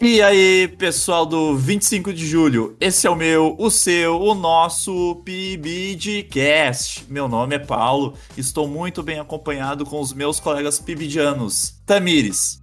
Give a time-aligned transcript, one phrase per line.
[0.00, 5.16] E aí, pessoal do 25 de julho, esse é o meu, o seu, o nosso
[5.24, 7.04] PIBDcast.
[7.08, 11.82] Meu nome é Paulo, estou muito bem acompanhado com os meus colegas pibidianos.
[11.84, 12.60] Tamires.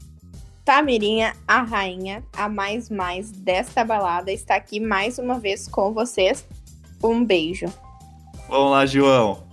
[0.63, 6.47] Tamirinha, a rainha, a mais mais desta balada, está aqui mais uma vez com vocês.
[7.03, 7.65] Um beijo.
[8.47, 9.44] Vamos lá, João.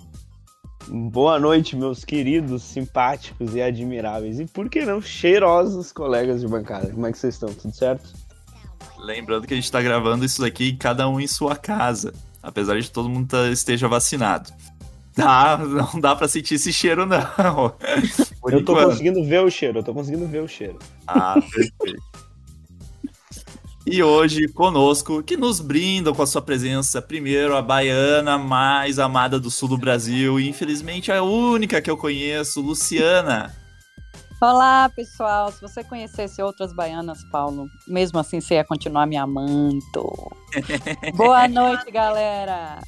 [0.89, 4.41] Boa noite, meus queridos, simpáticos e admiráveis.
[4.41, 6.89] E por que não, cheirosos colegas de bancada.
[6.91, 7.53] Como é que vocês estão?
[7.53, 8.12] Tudo certo?
[8.99, 12.13] Lembrando que a gente está gravando isso daqui, cada um em sua casa.
[12.43, 14.50] Apesar de todo mundo tá, esteja vacinado.
[15.14, 17.75] Tá, não dá pra sentir esse cheiro, não.
[18.50, 20.79] Eu tô conseguindo ver o cheiro, eu tô conseguindo ver o cheiro.
[21.07, 22.03] Ah, perfeito.
[23.85, 29.41] E hoje conosco, que nos brindam com a sua presença, primeiro a baiana mais amada
[29.41, 33.53] do sul do Brasil, e infelizmente a única que eu conheço, Luciana.
[34.41, 35.50] Olá, pessoal.
[35.50, 39.81] Se você conhecesse outras baianas, Paulo, mesmo assim você ia continuar me amando.
[41.14, 42.80] Boa noite, galera.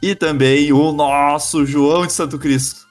[0.00, 2.81] E também o nosso João de Santo Cristo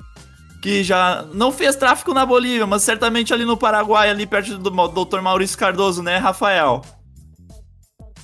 [0.62, 4.70] que já não fez tráfico na Bolívia, mas certamente ali no Paraguai, ali perto do
[4.70, 5.20] Dr.
[5.20, 6.82] Maurício Cardoso, né, Rafael?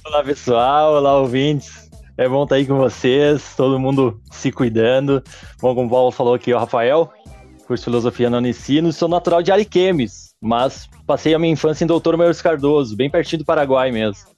[0.06, 0.94] Olá, pessoal.
[0.94, 1.90] Olá, ouvintes.
[2.16, 5.24] É bom estar aí com vocês, todo mundo se cuidando.
[5.60, 7.12] Bom, como o Paulo falou aqui, o Rafael,
[7.66, 11.88] curso de filosofia na Unicino, sou natural de Ariquemes, mas passei a minha infância em
[11.88, 12.16] Dr.
[12.16, 14.30] Maurício Cardoso, bem pertinho do Paraguai mesmo.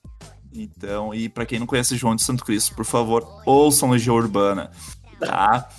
[0.53, 4.71] Então, e para quem não conhece João de Santo Cristo, por favor, ouçam Legião Urbana,
[5.19, 5.69] tá?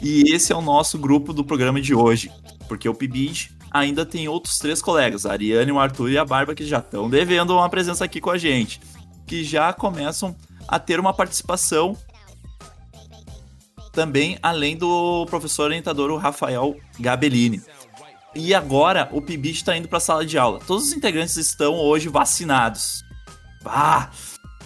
[0.00, 2.30] E esse é o nosso grupo do programa de hoje,
[2.68, 6.54] porque o PIBID ainda tem outros três colegas, a Ariane, o Arthur e a Barba,
[6.54, 8.80] que já estão devendo uma presença aqui com a gente,
[9.26, 11.96] que já começam a ter uma participação
[13.92, 17.62] também, além do professor orientador o Rafael Gabellini.
[18.34, 20.58] E agora o PIBID está indo para a sala de aula.
[20.66, 23.04] Todos os integrantes estão hoje vacinados.
[23.64, 24.08] Ah!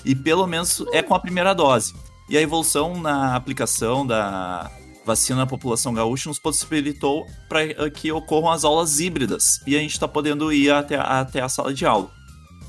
[0.04, 1.92] E pelo menos é com a primeira dose.
[2.28, 4.70] E a evolução na aplicação da,
[5.06, 9.78] vacina na população gaúcha nos possibilitou para eh, que ocorram as aulas híbridas e a
[9.78, 12.10] gente está podendo ir até, até a sala de aula.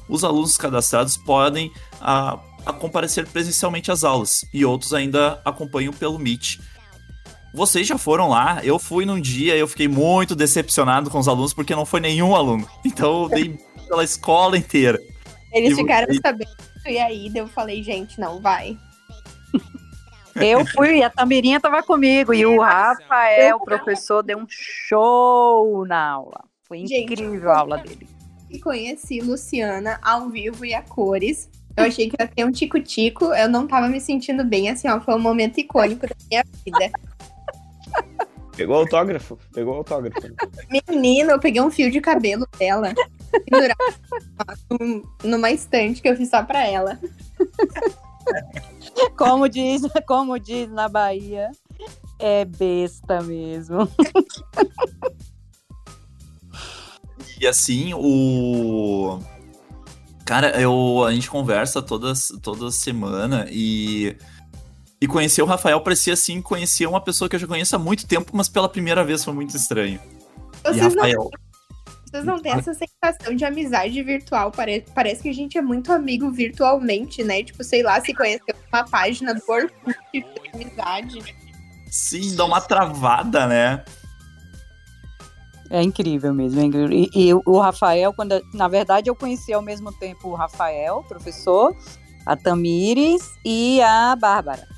[0.08, 5.92] Os alunos cadastrados podem a, ah, a comparecer presencialmente às aulas e outros ainda acompanham
[5.92, 6.60] pelo Meet.
[7.54, 8.64] Vocês já foram lá?
[8.64, 12.00] Eu fui num dia e eu fiquei muito decepcionado com os alunos porque não foi
[12.00, 12.70] nenhum aluno.
[12.86, 15.00] Então eu dei pela escola inteira.
[15.52, 16.52] Eles e ficaram sabendo
[16.86, 18.78] e aí eu falei, gente, não vai.
[20.42, 26.12] Eu fui, a Tamirinha estava comigo e o Rafael, o professor, deu um show na
[26.12, 26.44] aula.
[26.64, 28.08] Foi incrível Gente, a aula dele.
[28.50, 31.50] E conheci Luciana ao vivo e a cores.
[31.76, 33.26] Eu achei que ia ter um tico-tico.
[33.26, 35.00] Eu não tava me sentindo bem, assim, ó.
[35.00, 36.92] Foi um momento icônico da minha vida.
[38.56, 39.38] Pegou autógrafo?
[39.54, 40.20] Pegou autógrafo.
[40.90, 42.94] Menina, eu peguei um fio de cabelo dela.
[45.24, 47.00] numa estante que eu fiz só pra ela.
[49.18, 51.52] Como diz, como diz na Bahia,
[52.20, 53.90] é besta mesmo.
[57.40, 59.20] E assim, o.
[60.26, 64.16] Cara, eu, a gente conversa toda, toda semana e.
[65.00, 68.08] E conhecer o Rafael parecia assim, conhecer uma pessoa que eu já conheço há muito
[68.08, 70.00] tempo, mas pela primeira vez foi muito estranho.
[70.64, 71.30] Vocês e Rafael.
[72.10, 74.50] Vocês não têm essa sensação de amizade virtual?
[74.50, 77.44] Pare parece que a gente é muito amigo virtualmente, né?
[77.44, 81.36] Tipo, sei lá, se conheceu uma página do Orkut de amizade.
[81.92, 83.84] Sim, dá uma travada, né?
[85.70, 86.62] É incrível mesmo.
[86.62, 86.92] É incrível.
[86.92, 91.76] E, e, o Rafael, quando na verdade eu conheci ao mesmo tempo o Rafael, professor,
[92.26, 94.77] a Tamires e a Bárbara.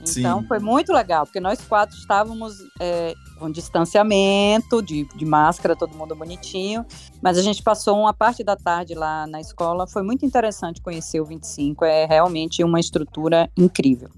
[0.00, 0.46] Então Sim.
[0.46, 6.14] foi muito legal, porque nós quatro estávamos é, com distanciamento, de, de máscara, todo mundo
[6.14, 6.84] bonitinho,
[7.22, 9.86] mas a gente passou uma parte da tarde lá na escola.
[9.86, 14.10] Foi muito interessante conhecer o 25, é realmente uma estrutura incrível.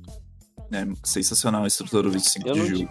[0.73, 2.91] É sensacional a estrutura do 25 eu de julho.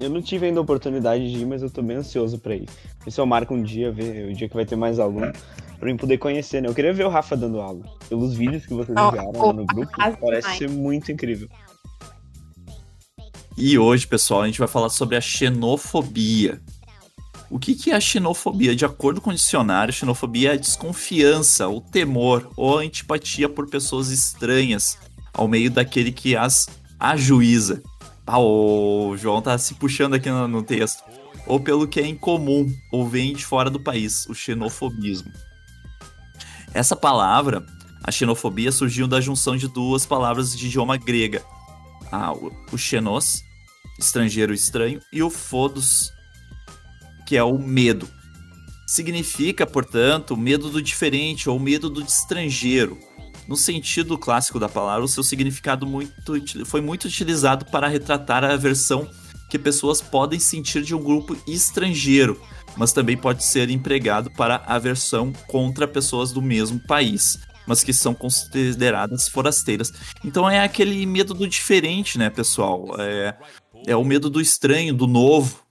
[0.00, 2.68] Eu não tive ainda a oportunidade de ir, mas eu tô bem ansioso para ir.
[3.04, 5.32] Ver se eu marco um dia, ver o dia que vai ter mais aluno,
[5.78, 6.68] pra mim poder conhecer, né?
[6.68, 7.84] Eu queria ver o Rafa dando aula.
[8.08, 11.48] Pelos vídeos que vocês enviaram oh, no grupo, parece ser muito incrível.
[13.60, 16.60] E hoje, pessoal, a gente vai falar sobre a xenofobia.
[17.50, 18.76] O que, que é a xenofobia?
[18.76, 24.10] De acordo com o dicionário, xenofobia é a desconfiança, o temor ou antipatia por pessoas
[24.10, 24.96] estranhas
[25.34, 26.68] ao meio daquele que as
[27.00, 27.82] ajuiza.
[28.24, 31.02] Ah, o João tá se puxando aqui no, no texto.
[31.44, 35.32] Ou pelo que é incomum ou vem de fora do país, o xenofobismo.
[36.72, 37.66] Essa palavra,
[38.04, 41.42] a xenofobia, surgiu da junção de duas palavras de idioma grega.
[42.12, 43.47] Ah, o xenos,
[43.98, 46.12] estrangeiro estranho, e o fodos,
[47.26, 48.08] que é o medo.
[48.88, 52.98] significa, portanto, medo do diferente ou medo do estrangeiro.
[53.46, 56.12] No sentido clássico da palavra, o seu significado muito,
[56.64, 59.08] foi muito utilizado para retratar a aversão
[59.48, 62.40] que pessoas podem sentir de um grupo estrangeiro,
[62.76, 68.14] mas também pode ser empregado para aversão contra pessoas do mesmo país, mas que são
[68.14, 69.92] consideradas forasteiras.
[70.24, 72.94] Então é aquele medo do diferente, né, pessoal?
[72.98, 73.34] É,
[73.86, 75.62] é o medo do estranho, do novo.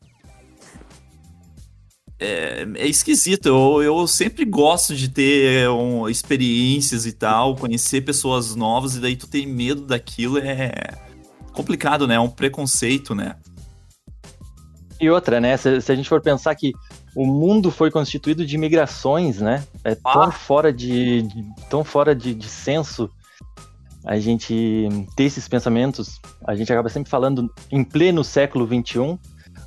[2.20, 3.48] É, é esquisito.
[3.48, 9.16] Eu, eu sempre gosto de ter um, experiências e tal, conhecer pessoas novas, e daí
[9.16, 10.72] tu tem medo daquilo é
[11.54, 12.16] complicado, né?
[12.16, 13.36] É um preconceito, né?
[15.00, 15.58] E outra, né?
[15.58, 16.74] Se, se, a gente for pensar que
[17.16, 19.64] o mundo foi constituído de migrações, né?
[19.84, 20.32] É tão ah.
[20.32, 23.10] fora de, de, tão fora de, de senso
[24.08, 24.88] a gente
[25.18, 26.20] ter esses pensamentos.
[26.46, 29.20] A gente acaba sempre falando em pleno século XXI,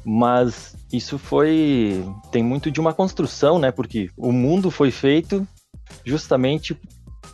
[0.02, 2.02] mas isso foi
[2.32, 3.70] tem muito de uma construção, né?
[3.70, 5.46] Porque o mundo foi feito
[6.06, 6.75] justamente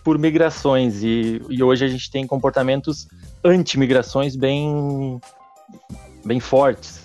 [0.02, 3.06] por migrações e, e hoje a gente tem comportamentos
[3.44, 5.20] anti-migrações bem
[6.24, 7.02] bem fortes.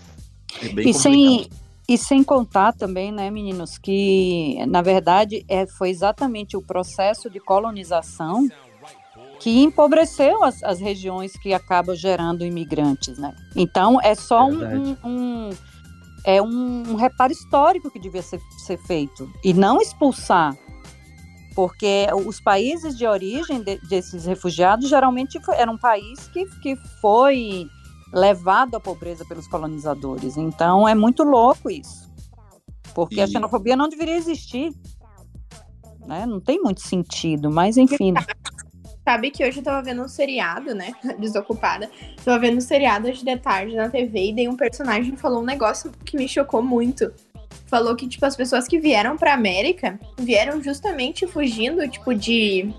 [0.63, 1.47] É bem e sem
[1.87, 7.39] e sem contar também, né, meninos, que na verdade é, foi exatamente o processo de
[7.39, 8.47] colonização
[9.41, 13.35] que empobreceu as, as regiões que acabam gerando imigrantes, né?
[13.55, 15.49] Então é só um, um,
[16.23, 20.55] é um, reparo histórico que devia ser, ser feito e não expulsar,
[21.55, 26.75] porque os países de origem de, desses refugiados geralmente foi, era um país que, que
[27.01, 27.65] foi
[28.13, 30.37] levado à pobreza pelos colonizadores.
[30.37, 32.11] Então é muito louco isso,
[32.93, 33.21] porque e...
[33.21, 34.71] a xenofobia não deveria existir.
[36.05, 36.27] Né?
[36.27, 38.13] Não tem muito sentido, mas enfim.
[39.03, 40.93] Sabe que hoje eu tava vendo um seriado, né?
[41.19, 41.89] Desocupada.
[42.23, 45.45] Tava vendo um seriado hoje de tarde na TV e daí um personagem falou um
[45.45, 47.11] negócio que me chocou muito.
[47.65, 52.71] Falou que, tipo, as pessoas que vieram pra América vieram justamente fugindo, tipo, de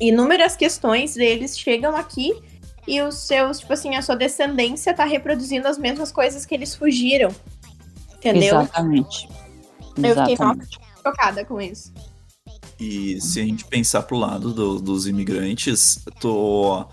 [0.00, 2.32] inúmeras questões deles chegam aqui
[2.86, 6.74] e os seus, tipo assim, a sua descendência tá reproduzindo as mesmas coisas que eles
[6.74, 7.30] fugiram.
[8.16, 8.60] Entendeu?
[8.60, 9.28] Exatamente.
[9.96, 10.36] Eu fiquei
[11.04, 11.92] chocada com isso.
[12.78, 16.86] E se a gente pensar pro lado do, dos imigrantes, tô.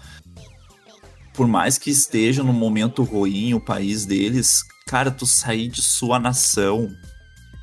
[1.33, 6.19] Por mais que esteja num momento ruim o país deles, cara, tu sair de sua
[6.19, 6.89] nação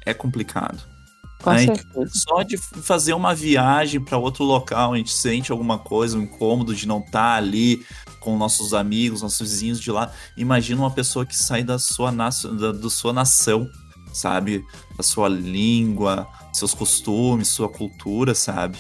[0.05, 0.83] é complicado.
[1.43, 1.67] Com né?
[2.09, 6.75] Só de fazer uma viagem para outro local, a gente sente alguma coisa, um incômodo
[6.75, 7.85] de não estar tá ali
[8.19, 10.13] com nossos amigos, nossos vizinhos de lá.
[10.37, 12.29] Imagina uma pessoa que sai da sua, na...
[12.29, 13.71] da, da sua nação,
[14.13, 14.63] sabe?
[14.97, 18.79] Da sua língua, seus costumes, sua cultura, sabe?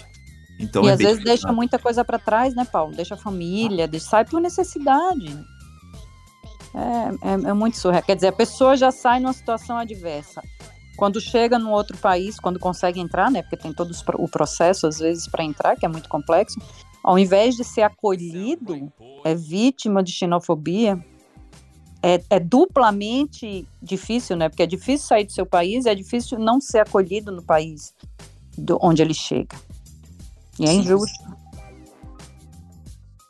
[0.58, 2.94] Então, e é às vezes deixa muita coisa para trás, né, Paulo?
[2.94, 5.28] Deixa a família, deixa, sai por necessidade.
[6.74, 8.02] É, é, é muito surreal.
[8.02, 10.42] Quer dizer, a pessoa já sai numa situação adversa.
[10.96, 13.42] Quando chega num outro país, quando consegue entrar, né?
[13.42, 16.60] Porque tem todo o processo, às vezes, para entrar, que é muito complexo.
[17.02, 18.92] Ao invés de ser acolhido,
[19.24, 21.02] é vítima de xenofobia,
[22.02, 24.48] é, é, duplamente difícil, né?
[24.48, 27.94] Porque é difícil sair do seu país, é difícil não ser acolhido no país
[28.56, 29.56] do, onde ele chega.
[30.58, 31.40] E é injusto.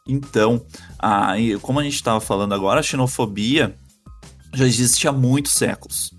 [0.06, 0.64] Então,
[0.98, 3.76] a, como a gente estava falando agora, a xenofobia
[4.52, 6.12] já existe há muitos séculos.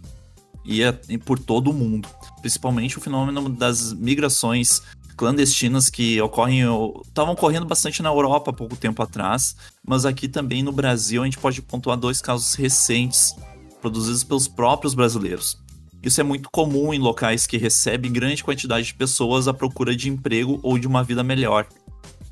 [0.64, 0.92] E é
[1.26, 2.08] por todo o mundo.
[2.40, 4.82] Principalmente o fenômeno das migrações
[5.16, 6.62] clandestinas que ocorrem,
[7.06, 9.56] estavam ocorrendo bastante na Europa há pouco tempo atrás,
[9.86, 13.36] mas aqui também no Brasil a gente pode pontuar dois casos recentes
[13.82, 15.58] produzidos pelos próprios brasileiros.
[16.04, 20.10] Isso é muito comum em locais que recebem grande quantidade de pessoas à procura de
[20.10, 21.68] emprego ou de uma vida melhor.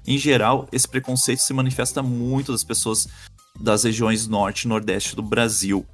[0.08, 3.08] Em geral, esse preconceito se manifesta muito das pessoas
[3.60, 5.86] das regiões norte e nordeste do Brasil.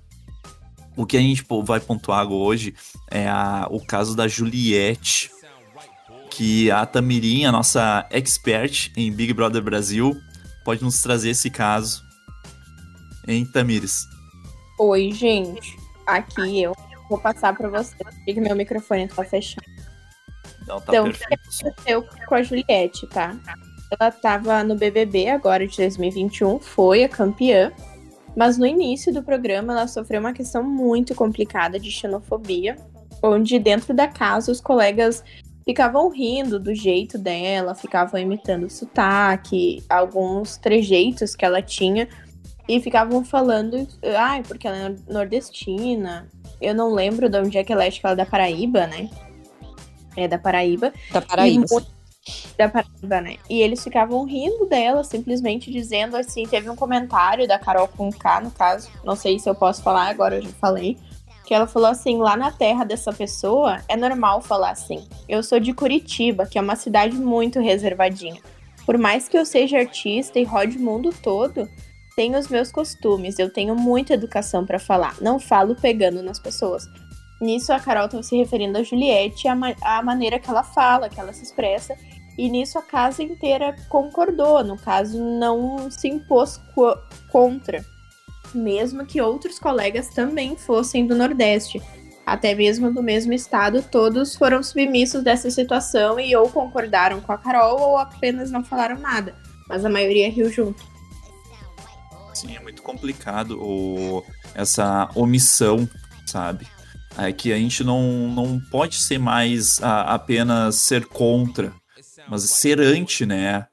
[0.95, 2.73] O que a gente vai pontuar hoje
[3.11, 5.29] é a, o caso da Juliette,
[6.35, 10.19] que a Tamirim, a nossa expert em Big Brother Brasil,
[10.65, 12.03] pode nos trazer esse caso.
[13.25, 14.05] Hein, Tamires?
[14.77, 15.77] Oi, gente.
[16.05, 16.75] Aqui eu
[17.09, 19.65] vou passar para você, porque meu microfone tá fechado.
[20.67, 23.33] Não, tá então, o que aconteceu com a Juliette, tá?
[23.97, 27.71] Ela tava no BBB agora de 2021, foi a campeã,
[28.35, 32.75] mas no início do programa ela sofreu uma questão muito complicada de xenofobia,
[33.23, 35.23] onde dentro da casa os colegas
[35.65, 42.07] ficavam rindo do jeito dela, ficavam imitando o sotaque, alguns trejeitos que ela tinha,
[42.67, 46.27] e ficavam falando, ai, ah, porque ela é nordestina.
[46.61, 48.87] Eu não lembro de onde é que ela é, acho que ela é da Paraíba,
[48.87, 49.09] né?
[50.15, 50.93] É da Paraíba.
[51.11, 51.65] Da Paraíba.
[51.65, 51.95] E,
[52.57, 53.37] da Paraíba, né?
[53.49, 58.41] E eles ficavam rindo dela, simplesmente dizendo assim, teve um comentário da Carol com K,
[58.41, 60.97] no caso, não sei se eu posso falar, agora eu já falei,
[61.45, 65.07] que ela falou assim: lá na terra dessa pessoa é normal falar assim.
[65.29, 68.41] Eu sou de Curitiba, que é uma cidade muito reservadinha.
[68.85, 71.67] Por mais que eu seja artista e rode o mundo todo,
[72.15, 76.87] tenho os meus costumes, eu tenho muita educação para falar, não falo pegando nas pessoas.
[77.41, 81.09] Nisso a Carol estava se referindo a Juliette, a, ma a maneira que ela fala,
[81.09, 81.95] que ela se expressa,
[82.37, 86.61] e nisso a casa inteira concordou, no caso não se impôs
[87.31, 87.83] contra
[88.55, 91.81] mesmo que outros colegas também fossem do Nordeste,
[92.25, 97.37] até mesmo do mesmo estado, todos foram submissos dessa situação e ou concordaram com a
[97.37, 99.35] Carol ou apenas não falaram nada,
[99.69, 100.83] mas a maioria riu junto.
[102.33, 104.23] Sim, é muito complicado o,
[104.55, 105.87] essa omissão,
[106.25, 106.67] sabe?
[107.17, 111.73] É que a gente não, não pode ser mais a, apenas ser contra,
[112.27, 113.67] mas ser anti, né?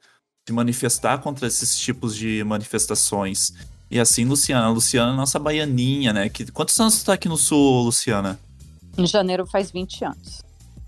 [0.47, 3.51] Se manifestar contra esses tipos de manifestações.
[3.93, 4.69] E assim, Luciana.
[4.69, 6.27] Luciana é nossa baianinha, né?
[6.27, 8.39] Que, quantos anos você tá aqui no Sul, Luciana?
[8.97, 10.41] Em janeiro faz 20 anos.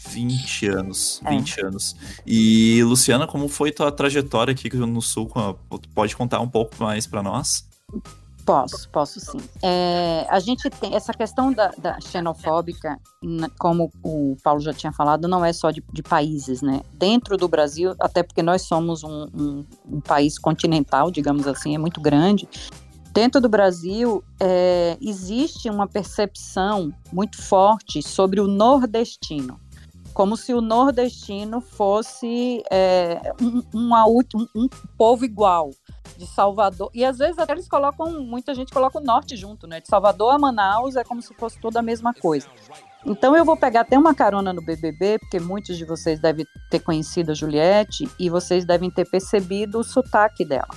[0.10, 1.30] 20 anos, é.
[1.30, 1.96] 20 anos.
[2.26, 5.32] E, Luciana, como foi tua trajetória aqui no Sul?
[5.94, 7.68] Pode contar um pouco mais para nós?
[8.44, 9.40] Posso, posso sim.
[9.62, 13.00] É, a gente tem essa questão da, da, xenofóbica,
[13.60, 16.82] como o Paulo já tinha falado, não é só de, de países, né?
[16.94, 21.78] Dentro do Brasil, até porque nós somos um, um, um país continental, digamos assim, é
[21.80, 22.48] muito grande,
[23.16, 29.58] Dentro do Brasil, é, existe uma percepção muito forte sobre o nordestino,
[30.14, 34.68] como se o nordestino fosse é, um, um, um
[34.98, 35.72] povo igual
[36.18, 36.92] de Salvador.
[36.94, 39.80] E às vezes até eles colocam, muita gente coloca o norte junto, né?
[39.80, 42.50] De Salvador a Manaus é como se fosse toda a mesma coisa.
[43.06, 46.82] Então eu vou pegar até uma carona no BBB, porque muitos de vocês devem ter
[46.82, 50.68] conhecido a Juliette e vocês devem ter percebido o sotaque dela.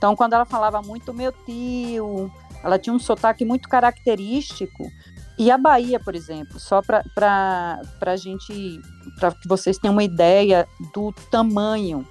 [0.00, 2.32] Então, quando ela falava muito meu tio,
[2.64, 4.90] ela tinha um sotaque muito característico.
[5.38, 8.80] E a Bahia, por exemplo, só para a gente,
[9.18, 12.08] para que vocês tenham uma ideia do tamanho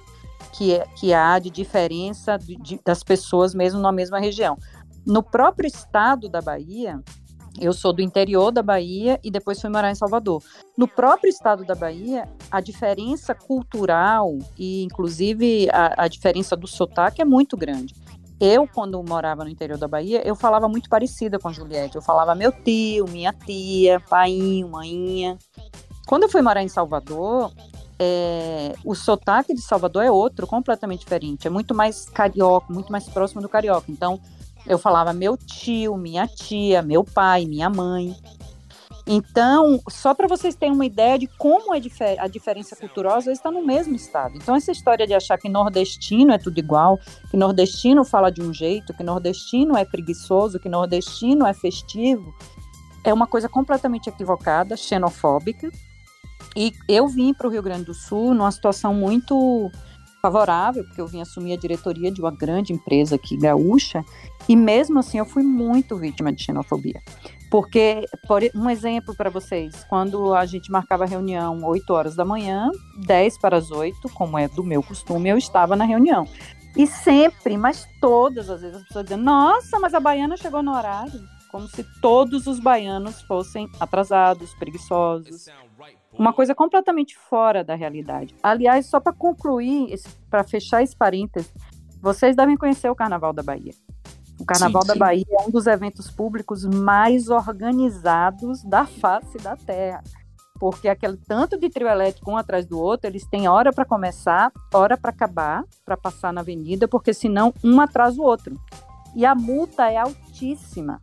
[0.52, 4.56] que, é, que há de diferença de, de, das pessoas mesmo na mesma região.
[5.04, 7.02] No próprio estado da Bahia,
[7.58, 10.42] eu sou do interior da Bahia e depois fui morar em Salvador.
[10.76, 17.22] No próprio estado da Bahia, a diferença cultural e, inclusive, a, a diferença do sotaque
[17.22, 17.94] é muito grande.
[18.40, 21.96] Eu, quando morava no interior da Bahia, eu falava muito parecida com a Juliette.
[21.96, 25.36] Eu falava meu tio, minha tia, painho, mainha.
[26.06, 27.52] Quando eu fui morar em Salvador,
[27.98, 31.46] é, o sotaque de Salvador é outro, completamente diferente.
[31.46, 33.92] É muito mais carioca, muito mais próximo do carioca.
[33.92, 34.18] Então,
[34.66, 38.14] eu falava meu tio, minha tia, meu pai, minha mãe.
[39.06, 43.24] Então, só para vocês terem uma ideia de como é difer a diferença cultural, às
[43.24, 44.36] vezes está no mesmo estado.
[44.36, 46.98] Então, essa história de achar que nordestino é tudo igual,
[47.30, 52.32] que nordestino fala de um jeito, que nordestino é preguiçoso, que nordestino é festivo,
[53.02, 55.70] é uma coisa completamente equivocada, xenofóbica.
[56.54, 59.70] E eu vim para o Rio Grande do Sul numa situação muito
[60.20, 64.04] favorável, porque eu vim assumir a diretoria de uma grande empresa aqui gaúcha,
[64.48, 67.00] e mesmo assim eu fui muito vítima de xenofobia.
[67.50, 72.24] Porque, por um exemplo para vocês, quando a gente marcava a reunião 8 horas da
[72.24, 72.70] manhã,
[73.04, 76.28] 10 para as 8, como é do meu costume, eu estava na reunião.
[76.76, 80.72] E sempre, mas todas as vezes as pessoas diziam, nossa, mas a baiana chegou no
[80.72, 81.20] horário.
[81.50, 85.46] Como se todos os baianos fossem atrasados, preguiçosos,
[86.18, 88.34] uma coisa completamente fora da realidade.
[88.42, 89.94] Aliás, só para concluir,
[90.28, 91.52] para fechar esse parênteses,
[92.00, 93.72] vocês devem conhecer o Carnaval da Bahia.
[94.38, 94.98] O Carnaval sim, da sim.
[94.98, 100.02] Bahia é um dos eventos públicos mais organizados da face da Terra.
[100.58, 104.52] Porque aquele tanto de trio elétrico um atrás do outro, eles têm hora para começar,
[104.74, 108.58] hora para acabar, para passar na avenida, porque senão um atrasa o outro.
[109.14, 111.00] E a multa é altíssima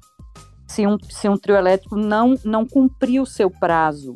[0.68, 4.16] se um, se um trio elétrico não, não cumprir o seu prazo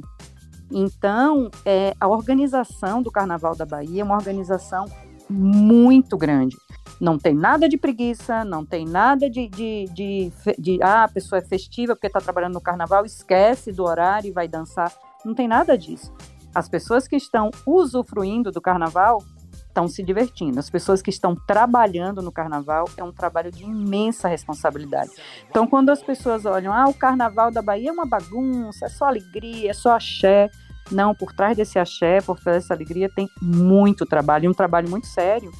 [0.71, 4.85] então, é, a organização do Carnaval da Bahia é uma organização
[5.29, 6.57] muito grande.
[6.99, 11.39] Não tem nada de preguiça, não tem nada de, de, de, de ah, a pessoa
[11.39, 14.93] é festiva porque está trabalhando no carnaval, esquece do horário e vai dançar.
[15.25, 16.13] Não tem nada disso.
[16.53, 19.23] As pessoas que estão usufruindo do carnaval
[19.71, 20.59] estão se divertindo.
[20.59, 25.11] As pessoas que estão trabalhando no carnaval é um trabalho de imensa responsabilidade.
[25.49, 29.05] Então, quando as pessoas olham, ah, o carnaval da Bahia é uma bagunça, é só
[29.05, 30.49] alegria, é só axé.
[30.91, 34.89] Não, por trás desse axé, por trás dessa alegria, tem muito trabalho, e um trabalho
[34.89, 35.51] muito sério,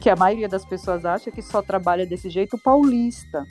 [0.00, 3.44] que a maioria das pessoas acha que só trabalha desse jeito o paulista,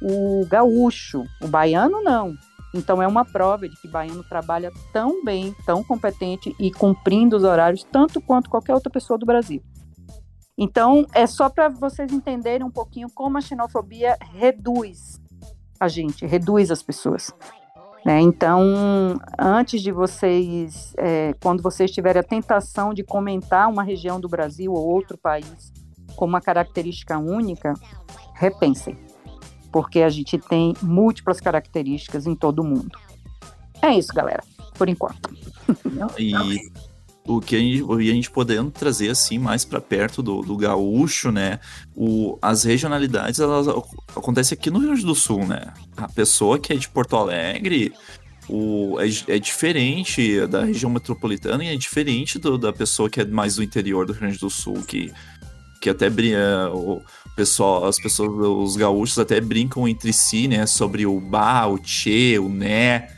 [0.00, 2.34] o gaúcho, o baiano não.
[2.74, 7.44] Então é uma prova de que baiano trabalha tão bem, tão competente e cumprindo os
[7.44, 9.62] horários tanto quanto qualquer outra pessoa do Brasil.
[10.56, 15.20] Então é só para vocês entenderem um pouquinho como a xenofobia reduz
[15.80, 17.32] a gente, reduz as pessoas.
[18.04, 18.20] Né?
[18.20, 18.62] Então,
[19.38, 24.72] antes de vocês, é, quando vocês tiverem a tentação de comentar uma região do Brasil
[24.72, 25.72] ou outro país
[26.16, 27.72] com uma característica única,
[28.34, 28.96] repensem,
[29.72, 32.98] porque a gente tem múltiplas características em todo o mundo.
[33.82, 34.42] É isso, galera,
[34.74, 35.30] por enquanto.
[36.18, 36.34] E
[37.24, 41.30] o que a gente, a gente podendo trazer assim mais para perto do, do gaúcho,
[41.30, 41.60] né?
[41.94, 45.72] O, as regionalidades elas acontecem aqui no Rio Grande do Sul, né?
[45.96, 47.92] A pessoa que é de Porto Alegre
[48.48, 53.24] o, é, é diferente da região metropolitana e é diferente do, da pessoa que é
[53.24, 55.12] mais do interior do Rio Grande do Sul, que,
[55.80, 57.00] que até brinca, o
[57.36, 60.66] pessoal, as pessoas, os gaúchos até brincam entre si, né?
[60.66, 63.08] Sobre o ba, o che, o né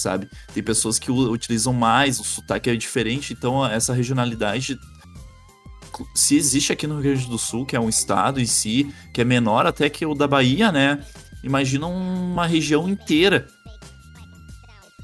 [0.00, 0.28] sabe?
[0.52, 4.78] Tem pessoas que utilizam mais, o sotaque é diferente, então essa regionalidade
[6.14, 9.20] se existe aqui no Rio Grande do Sul, que é um estado em si, que
[9.20, 11.04] é menor até que o da Bahia, né?
[11.42, 13.46] Imagina uma região inteira.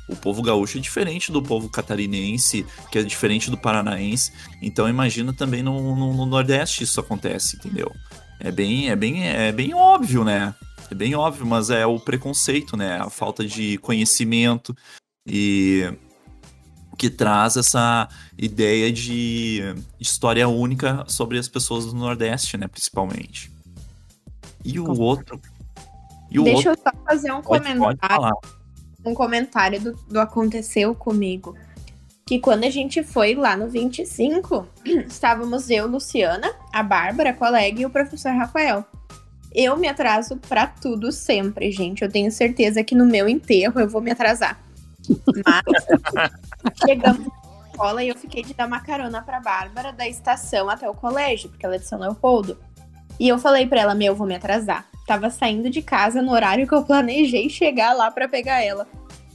[0.08, 4.32] O povo gaúcho é diferente do povo catarinense, que é diferente do paranaense.
[4.62, 7.92] Então imagina também no, no, no Nordeste isso acontece, entendeu?
[8.38, 10.54] É bem, é bem, é bem óbvio, né?
[10.90, 12.98] É bem óbvio, mas é o preconceito, né?
[13.00, 14.76] A falta de conhecimento
[15.26, 15.92] e
[16.96, 23.50] que traz essa ideia de história única sobre as pessoas do Nordeste, né, principalmente.
[24.64, 25.40] E o outro.
[26.30, 26.82] E o Deixa outro...
[26.84, 28.16] eu só fazer um pode, comentário.
[28.16, 28.56] Pode
[29.06, 31.54] um comentário do, do aconteceu comigo.
[32.26, 34.66] Que quando a gente foi lá no 25,
[35.06, 38.84] estávamos eu, Luciana, a Bárbara, a colega e o professor Rafael.
[39.54, 42.02] Eu me atraso para tudo sempre, gente.
[42.02, 44.60] Eu tenho certeza que no meu enterro eu vou me atrasar.
[45.42, 50.68] Mas chegamos na escola e eu fiquei de dar uma carona pra Bárbara da estação
[50.68, 52.58] até o colégio, porque ela é de São Leopoldo.
[53.18, 54.84] E eu falei para ela, meu, eu vou me atrasar.
[55.06, 58.86] Tava saindo de casa no horário que eu planejei chegar lá para pegar ela.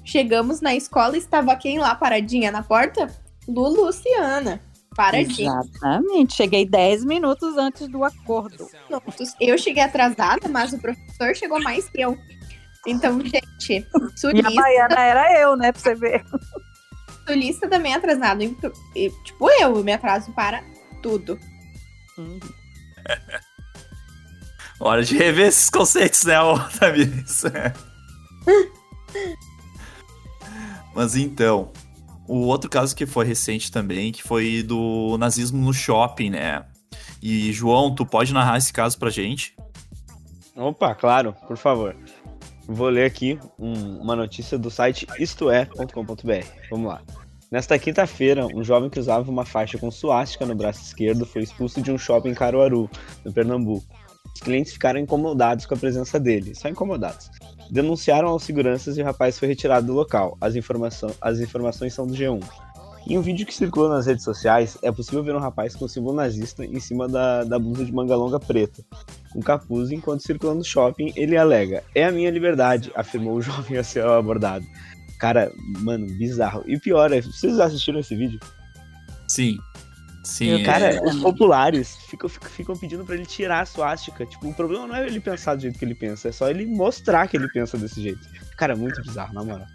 [0.06, 3.08] Chegamos na escola e estava quem lá paradinha na porta?
[3.48, 4.62] Lu Luciana.
[4.96, 5.52] Paradinha.
[5.52, 6.36] Exatamente.
[6.36, 8.68] Cheguei 10 minutos antes do acordo.
[9.40, 12.18] Eu cheguei atrasada, mas o professor chegou mais que eu.
[12.86, 14.52] Então, gente, sulista...
[14.52, 16.26] E a Baiana era eu, né, pra você ver.
[17.28, 18.40] Sulista também é atrasado.
[19.24, 20.64] Tipo, eu, me atraso para
[21.02, 21.40] tudo.
[22.18, 22.40] Hum.
[24.80, 27.44] Hora de rever esses conceitos, né, Otamiris?
[30.94, 31.72] Mas então,
[32.32, 36.64] o outro caso que foi recente também, que foi do nazismo no shopping, né?
[37.22, 39.54] E, João, tu pode narrar esse caso pra gente?
[40.56, 41.94] Opa, claro, por favor.
[42.66, 46.46] Vou ler aqui um, uma notícia do site istoé.com.br.
[46.70, 47.02] Vamos lá.
[47.52, 51.82] Nesta quinta-feira, um jovem que usava uma faixa com suástica no braço esquerdo foi expulso
[51.82, 52.90] de um shopping em Caruaru,
[53.26, 53.91] no Pernambuco.
[54.34, 57.30] Os clientes ficaram incomodados com a presença dele, só incomodados
[57.72, 60.38] denunciaram aos seguranças e o rapaz foi retirado do local.
[60.42, 62.44] As, informação, as informações são do G1.
[63.08, 66.16] Em um vídeo que circula nas redes sociais, é possível ver um rapaz com símbolo
[66.16, 68.84] nazista em cima da, da blusa de manga longa preta,
[69.32, 73.78] com capuz, enquanto circula no shopping, ele alega: É a minha liberdade, afirmou o jovem
[73.78, 74.66] a ser abordado.
[75.18, 76.64] Cara, mano, bizarro.
[76.68, 78.40] E pior, é, vocês assistiram esse vídeo?
[79.28, 79.58] Sim.
[80.24, 81.04] Sim, cara, é...
[81.04, 84.26] os populares ficam, ficam pedindo para ele tirar a suástica.
[84.26, 86.66] Tipo, o problema não é ele pensar do jeito que ele pensa, é só ele
[86.66, 88.20] mostrar que ele pensa desse jeito.
[88.56, 89.68] Cara, muito bizarro, na moral.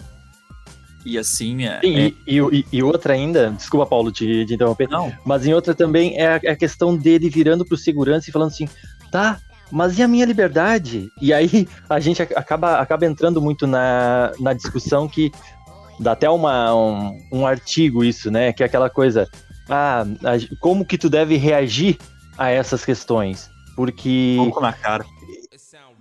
[1.04, 1.80] E assim é.
[1.80, 2.12] Sim, é...
[2.26, 4.88] E, e, e, outra ainda, desculpa, Paulo, de, de interromper.
[4.88, 5.12] Não.
[5.24, 8.48] Mas em outra também é a, é a questão dele virando pro segurança e falando
[8.48, 8.68] assim:
[9.10, 11.10] tá, mas e a minha liberdade?
[11.20, 15.30] E aí a gente acaba, acaba entrando muito na, na discussão que
[15.98, 18.52] dá até uma, um, um artigo isso, né?
[18.52, 19.28] Que é aquela coisa,
[19.68, 20.04] ah,
[20.60, 21.98] como que tu deve reagir
[22.36, 23.50] a essas questões.
[23.74, 24.36] Porque.
[24.38, 25.04] Pouco na cara.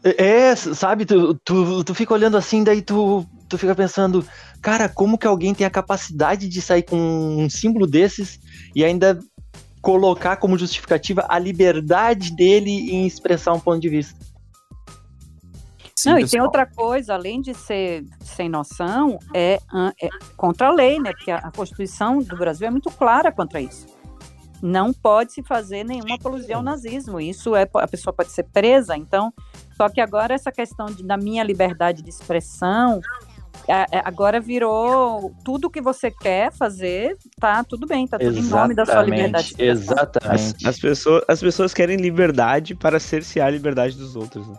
[0.04, 4.24] É, sabe, tu, tu, tu fica olhando assim, daí tu, tu fica pensando,
[4.62, 8.40] cara, como que alguém tem a capacidade de sair com um símbolo desses
[8.76, 9.20] e ainda
[9.82, 14.16] colocar como justificativa a liberdade dele em expressar um ponto de vista?
[15.98, 16.28] Sim, não, pessoal.
[16.28, 19.60] e tem outra coisa, além de ser sem noção, é,
[20.02, 21.14] é contra a lei, né?
[21.14, 23.88] Porque a, a, Constituição do Brasil é muito clara contra isso.
[24.62, 27.20] Não pode se fazer nenhuma apologia ao nazismo.
[27.20, 28.98] Isso é a pessoa pode ser presa.
[28.98, 29.34] Então,
[29.78, 33.02] só que agora essa questão de, da minha liberdade de expressão
[33.68, 38.48] é, é, agora virou tudo que você quer fazer, tá tudo bem, tá tudo exatamente,
[38.48, 39.56] em nome da sua liberdade.
[39.58, 40.68] Exatamente.
[40.68, 44.48] As, as, pessoas, as pessoas querem liberdade para cercear a liberdade dos outros.
[44.48, 44.58] Né?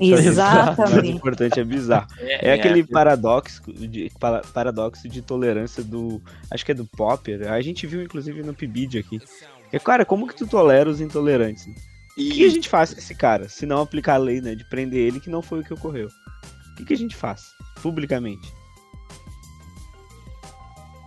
[0.00, 1.12] Exatamente.
[1.12, 2.06] O importante é bizarro.
[2.18, 2.86] É, é aquele é.
[2.86, 4.10] paradoxo de,
[4.52, 6.20] paradoxo de tolerância do.
[6.50, 7.50] Acho que é do Popper.
[7.52, 9.20] A gente viu, inclusive, no PIBID aqui.
[9.72, 11.66] É, cara, como que tu tolera os intolerantes?
[12.16, 12.30] E...
[12.30, 13.48] O que a gente faz com esse cara?
[13.48, 14.54] Se não aplicar a lei, né?
[14.54, 16.08] De prender ele, que não foi o que ocorreu.
[16.72, 17.52] O que, que a gente faz?
[17.82, 18.52] Publicamente.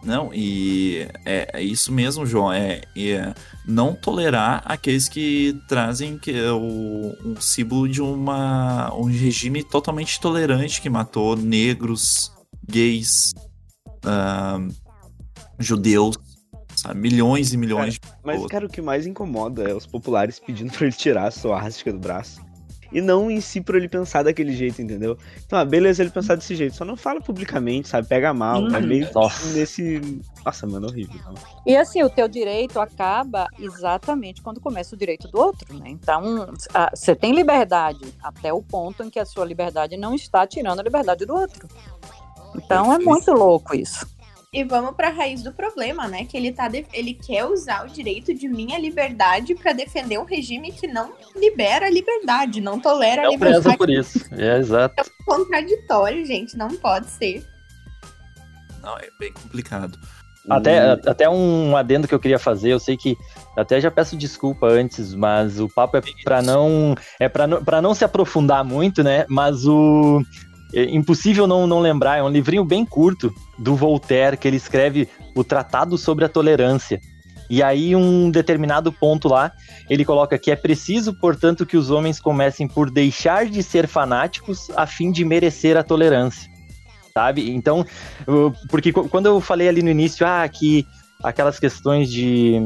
[0.08, 2.54] Não, e é, é isso mesmo, João.
[2.54, 3.34] É, é,
[3.68, 10.18] não tolerar aqueles que trazem que, é o, um símbolo de uma, um regime totalmente
[10.22, 12.32] tolerante que matou negros,
[12.66, 13.34] gays,
[14.06, 14.74] uh,
[15.60, 16.18] judeus,
[16.74, 17.02] sabe?
[17.02, 18.24] Milhões e milhões cara, de pessoas.
[18.24, 21.92] Mas, cara, o que mais incomoda é os populares pedindo pra ele tirar a suástica
[21.92, 22.47] do braço
[22.92, 25.18] e não em si por ele pensar daquele jeito, entendeu?
[25.46, 28.08] Então, ah, beleza ele pensar desse jeito, só não fala publicamente, sabe?
[28.08, 29.54] Pega mal, hum, é meio nossa.
[29.54, 30.22] nesse...
[30.46, 31.20] Nossa, mano, horrível.
[31.26, 31.34] Não.
[31.66, 35.90] E assim, o teu direito acaba exatamente quando começa o direito do outro, né?
[35.90, 36.48] Então,
[36.94, 40.84] você tem liberdade até o ponto em que a sua liberdade não está tirando a
[40.84, 41.68] liberdade do outro.
[42.56, 44.17] Então, é muito louco isso.
[44.54, 46.24] E vamos para a raiz do problema, né?
[46.24, 46.86] Que ele tá de...
[46.94, 51.88] ele quer usar o direito de minha liberdade para defender um regime que não libera
[51.88, 53.64] a liberdade, não tolera a liberdade.
[53.64, 54.20] Preso por isso.
[54.32, 54.96] É exato.
[54.98, 57.46] É contraditório, gente, não pode ser.
[58.82, 60.00] Não, é bem complicado.
[60.50, 63.18] Até, até um adendo que eu queria fazer, eu sei que
[63.58, 67.94] até já peço desculpa antes, mas o papo é para não é para não, não
[67.94, 69.26] se aprofundar muito, né?
[69.28, 70.22] Mas o
[70.74, 75.08] é impossível não, não lembrar, é um livrinho bem curto do Voltaire que ele escreve
[75.36, 77.00] o Tratado sobre a Tolerância.
[77.50, 79.52] E aí, um determinado ponto lá,
[79.90, 84.70] ele coloca que é preciso, portanto, que os homens comecem por deixar de ser fanáticos
[84.76, 86.50] a fim de merecer a tolerância.
[87.14, 87.50] Sabe?
[87.52, 87.86] Então,
[88.70, 90.86] porque quando eu falei ali no início, ah, que
[91.24, 92.60] aquelas questões de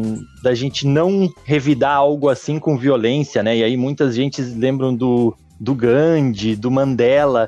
[0.43, 3.57] da gente não revidar algo assim com violência, né?
[3.57, 7.47] E aí muitas gente lembram do, do Gandhi, do Mandela,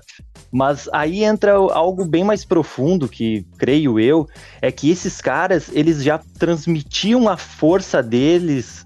[0.51, 4.27] mas aí entra algo bem mais profundo que, creio eu,
[4.61, 8.85] é que esses caras, eles já transmitiam a força deles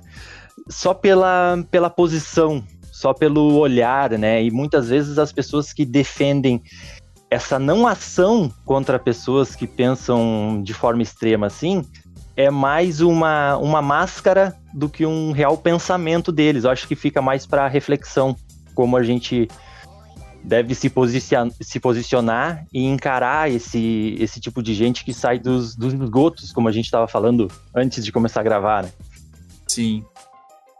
[0.69, 4.41] só pela, pela posição, só pelo olhar, né?
[4.41, 6.63] E muitas vezes as pessoas que defendem
[7.29, 11.83] essa não ação contra pessoas que pensam de forma extrema assim,
[12.37, 16.63] é mais uma, uma máscara do que um real pensamento deles.
[16.63, 18.37] Eu acho que fica mais para reflexão,
[18.77, 19.47] como a gente
[20.43, 25.75] deve se, posicion se posicionar e encarar esse, esse tipo de gente que sai dos,
[25.75, 28.91] dos esgotos, como a gente estava falando antes de começar a gravar, né?
[29.67, 30.05] Sim.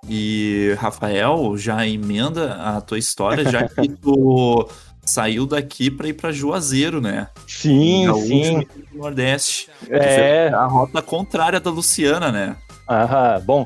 [0.07, 4.69] E, Rafael, já emenda a tua história, já que tu
[5.01, 7.29] saiu daqui para ir para Juazeiro, né?
[7.47, 8.67] Sim, sim.
[8.93, 9.71] Nordeste.
[9.89, 10.49] É.
[10.49, 12.55] A rota contrária da Luciana, né?
[12.88, 13.65] Ah, bom.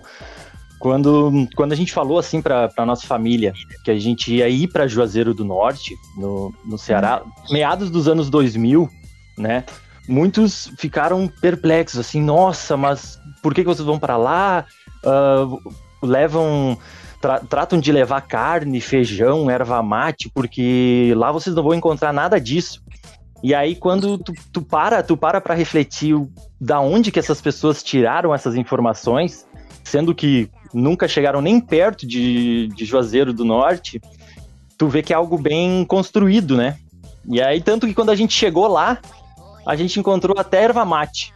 [0.81, 3.53] Quando, quando a gente falou assim para nossa família
[3.85, 8.31] que a gente ia ir para Juazeiro do Norte, no, no Ceará, meados dos anos
[8.31, 8.89] 2000,
[9.37, 9.63] né?
[10.09, 14.65] Muitos ficaram perplexos, assim, nossa, mas por que, que vocês vão para lá?
[15.05, 16.75] Uh, levam
[17.21, 22.41] tra tratam de levar carne, feijão, erva mate, porque lá vocês não vão encontrar nada
[22.41, 22.81] disso.
[23.43, 26.15] E aí quando tu, tu para, tu para para refletir
[26.59, 29.45] da onde que essas pessoas tiraram essas informações,
[29.83, 34.01] sendo que nunca chegaram nem perto de, de Juazeiro do Norte,
[34.77, 36.77] tu vê que é algo bem construído, né?
[37.27, 38.99] E aí, tanto que quando a gente chegou lá,
[39.65, 41.33] a gente encontrou até erva mate.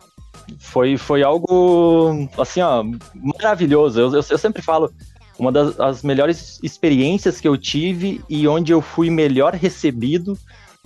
[0.60, 4.00] Foi, foi algo, assim, ó, maravilhoso.
[4.00, 4.92] Eu, eu, eu sempre falo,
[5.38, 10.38] uma das melhores experiências que eu tive e onde eu fui melhor recebido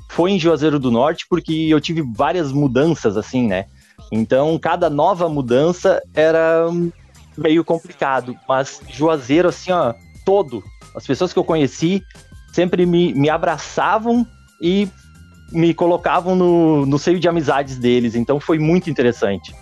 [0.10, 3.66] foi em Juazeiro do Norte, porque eu tive várias mudanças, assim, né?
[4.12, 6.66] Então, cada nova mudança era
[7.40, 9.94] meio complicado, mas Juazeiro, assim, ó,
[10.26, 10.64] todo,
[10.96, 12.04] as pessoas que eu conheci
[12.54, 14.26] sempre me, me abraçavam
[14.62, 14.88] e
[15.52, 19.54] me colocavam no, no seio de amizades deles, então foi muito interessante.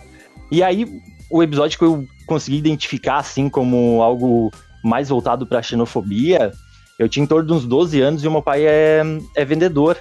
[0.52, 0.86] E aí,
[1.30, 4.52] o episódio que eu consegui identificar, assim, como algo
[4.84, 6.52] mais voltado para xenofobia,
[6.98, 9.02] eu tinha em torno de uns 12 anos e o meu pai é,
[9.36, 9.98] é vendedor.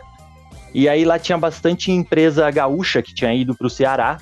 [0.72, 4.18] E aí lá tinha bastante empresa gaúcha que tinha ido para o Ceará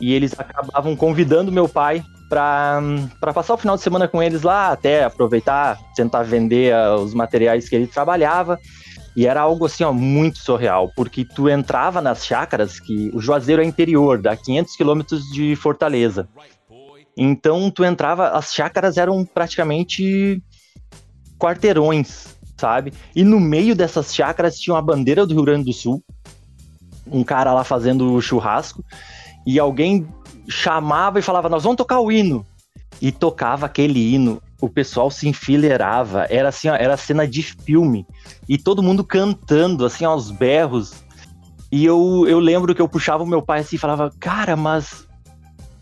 [0.00, 4.70] e eles acabavam convidando meu pai para passar o final de semana com eles lá,
[4.70, 8.58] até aproveitar, tentar vender uh, os materiais que ele trabalhava.
[9.16, 13.62] E era algo assim, ó, muito surreal, porque tu entrava nas chácaras, que o Juazeiro
[13.62, 16.28] é interior, dá 500 quilômetros de Fortaleza.
[17.16, 20.40] Então tu entrava, as chácaras eram praticamente
[21.36, 22.92] quarteirões, sabe?
[23.16, 26.00] E no meio dessas chácaras tinha uma bandeira do Rio Grande do Sul,
[27.10, 28.84] um cara lá fazendo churrasco,
[29.44, 30.06] e alguém
[30.48, 32.44] chamava e falava: Nós vamos tocar o hino.
[33.00, 38.04] E tocava aquele hino, o pessoal se enfileirava, era assim, ó, era cena de filme.
[38.48, 40.94] E todo mundo cantando, assim, aos berros.
[41.70, 45.06] E eu, eu lembro que eu puxava o meu pai assim e falava: Cara, mas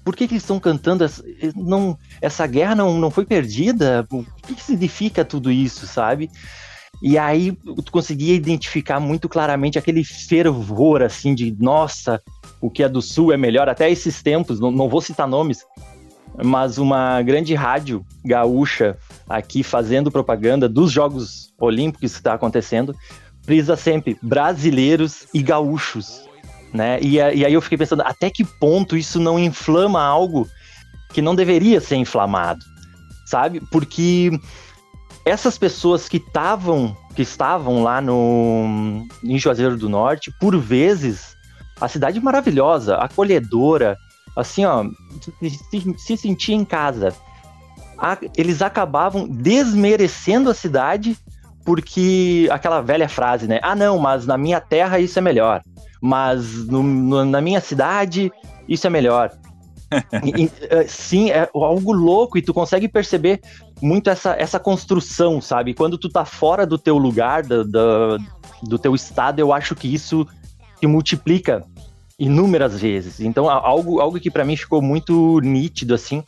[0.04, 1.04] por que, que eles estão cantando?
[1.04, 1.24] Essa,
[1.54, 4.06] não, essa guerra não, não foi perdida?
[4.10, 6.30] O que, que significa tudo isso, sabe?
[7.02, 12.20] E aí tu conseguia identificar muito claramente aquele fervor, assim, de nossa,
[12.60, 13.68] o que é do Sul é melhor.
[13.68, 15.64] Até esses tempos, não, não vou citar nomes,
[16.42, 18.96] mas uma grande rádio gaúcha
[19.28, 22.94] aqui fazendo propaganda dos Jogos Olímpicos que está acontecendo,
[23.42, 26.22] frisa sempre brasileiros e gaúchos,
[26.72, 26.98] né?
[27.00, 30.48] E, e aí eu fiquei pensando, até que ponto isso não inflama algo
[31.12, 32.64] que não deveria ser inflamado,
[33.24, 33.60] sabe?
[33.70, 34.30] Porque
[35.26, 41.34] essas pessoas que estavam que estavam lá no em Juazeiro do Norte, por vezes
[41.80, 43.98] a cidade maravilhosa, acolhedora,
[44.36, 44.84] assim, ó,
[45.70, 47.12] se, se sentia em casa.
[47.98, 51.16] A, eles acabavam desmerecendo a cidade
[51.64, 53.58] porque aquela velha frase, né?
[53.62, 55.62] Ah, não, mas na minha terra isso é melhor.
[56.00, 58.30] Mas no, no, na minha cidade
[58.68, 59.32] isso é melhor.
[60.24, 63.40] E, e, sim, é algo louco e tu consegue perceber
[63.80, 65.74] muito essa, essa construção, sabe?
[65.74, 68.18] Quando tu tá fora do teu lugar, do, do,
[68.62, 70.26] do teu estado, eu acho que isso
[70.80, 71.64] te multiplica
[72.18, 73.20] inúmeras vezes.
[73.20, 76.22] Então, algo, algo que para mim ficou muito nítido, assim,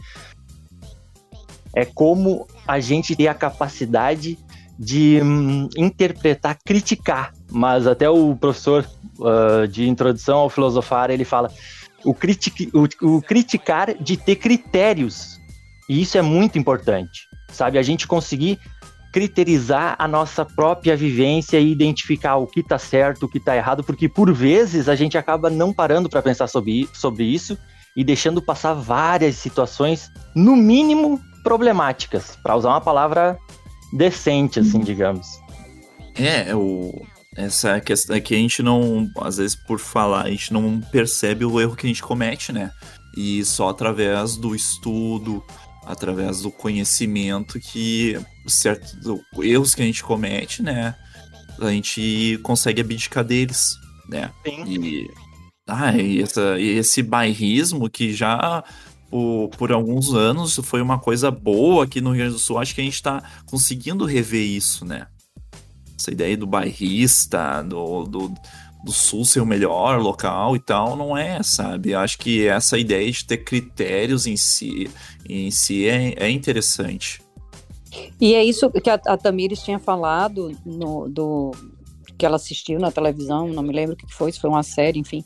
[1.75, 4.38] é como a gente tem a capacidade
[4.79, 7.33] de hum, interpretar, criticar.
[7.51, 8.87] Mas até o professor
[9.18, 11.51] uh, de introdução ao filosofar, ele fala
[12.04, 15.40] o, o, o criticar de ter critérios.
[15.88, 17.78] E isso é muito importante, sabe?
[17.78, 18.58] A gente conseguir
[19.12, 23.82] criterizar a nossa própria vivência e identificar o que está certo, o que está errado,
[23.82, 27.56] porque por vezes a gente acaba não parando para pensar sobre, sobre isso
[27.96, 33.38] e deixando passar várias situações, no mínimo problemáticas, para usar uma palavra
[33.92, 35.26] decente, assim, digamos.
[36.14, 37.04] É, o,
[37.38, 41.44] essa questão é que a gente não, às vezes por falar, a gente não percebe
[41.44, 42.72] o erro que a gente comete, né?
[43.16, 45.42] E só através do estudo,
[45.87, 48.96] através do conhecimento que certos
[49.40, 50.96] erros que a gente comete, né?
[51.61, 53.70] A gente consegue abdicar deles,
[54.09, 54.33] né?
[54.44, 54.64] Sim.
[54.66, 55.11] E,
[55.68, 58.64] ah, e, essa, e esse bairrismo que já
[59.09, 62.74] por, por alguns anos foi uma coisa boa aqui no Rio Grande do Sul, acho
[62.74, 65.07] que a gente está conseguindo rever isso, né?
[65.98, 68.34] Essa ideia do bairrista, do, do
[68.82, 71.94] do sul ser o melhor local e tal, não é, sabe?
[71.94, 74.88] Acho que essa ideia de ter critérios em si,
[75.28, 77.20] em si é, é interessante.
[78.20, 81.52] E é isso que a, a Tamires tinha falado no, do
[82.16, 84.98] que ela assistiu na televisão, não me lembro o que foi, se foi uma série,
[84.98, 85.24] enfim.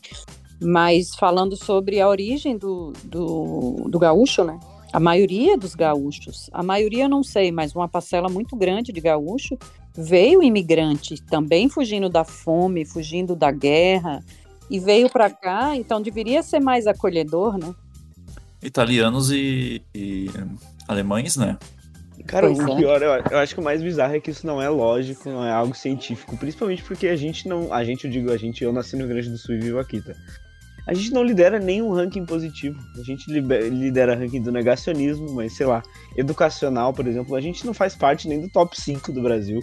[0.61, 4.59] Mas falando sobre a origem do, do, do gaúcho, né?
[4.91, 9.57] A maioria dos gaúchos, a maioria não sei, mas uma parcela muito grande de gaúcho
[9.95, 14.23] veio imigrante também fugindo da fome, fugindo da guerra
[14.69, 17.73] e veio para cá, então deveria ser mais acolhedor, né?
[18.61, 20.29] Italianos e, e
[20.87, 21.57] alemães, né?
[22.25, 22.75] Cara, pois o é.
[22.77, 25.43] pior, eu, eu, acho que o mais bizarro é que isso não é lógico, não
[25.43, 28.71] é algo científico, principalmente porque a gente não, a gente, eu digo a gente, eu
[28.71, 30.13] nasci no Rio Grande do Sul e vivo aqui, tá?
[30.85, 32.77] A gente não lidera nenhum ranking positivo.
[32.99, 35.81] A gente lidera ranking do negacionismo, mas sei lá,
[36.17, 39.61] educacional, por exemplo, a gente não faz parte nem do top 5 do Brasil.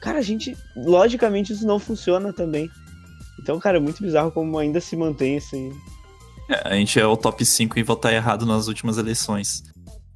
[0.00, 0.56] Cara, a gente.
[0.76, 2.70] Logicamente isso não funciona também.
[3.40, 5.72] Então, cara, é muito bizarro como ainda se mantém assim.
[6.48, 9.62] É, a gente é o top 5 em votar errado nas últimas eleições.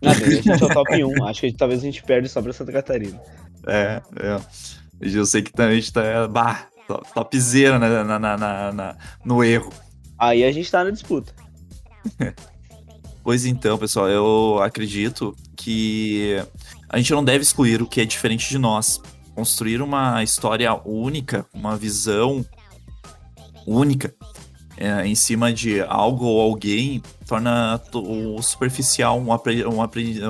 [0.03, 1.25] Nada, a gente é o top 1.
[1.25, 3.21] Acho que talvez a gente perde só pra Santa Catarina.
[3.67, 4.41] É, é.
[5.01, 6.27] Eu sei que a gente tá.
[6.29, 6.69] Bah,
[7.15, 9.73] topzera na, na, na, na, no erro.
[10.19, 11.33] Aí a gente tá na disputa.
[13.23, 16.37] pois então, pessoal, eu acredito que
[16.89, 19.01] a gente não deve excluir o que é diferente de nós
[19.37, 22.45] construir uma história única, uma visão
[23.67, 24.15] única
[24.79, 29.29] é, em cima de algo ou alguém torna o superficial um,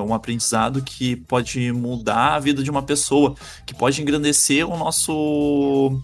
[0.05, 6.03] um aprendizado que pode mudar a vida de uma pessoa, que pode engrandecer o nosso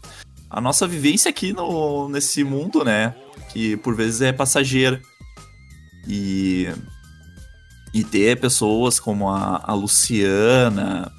[0.48, 3.14] a nossa vivência aqui no, nesse mundo, né?
[3.52, 5.00] Que por vezes é passageira.
[6.06, 6.68] E,
[7.94, 11.10] e ter pessoas como a, a Luciana,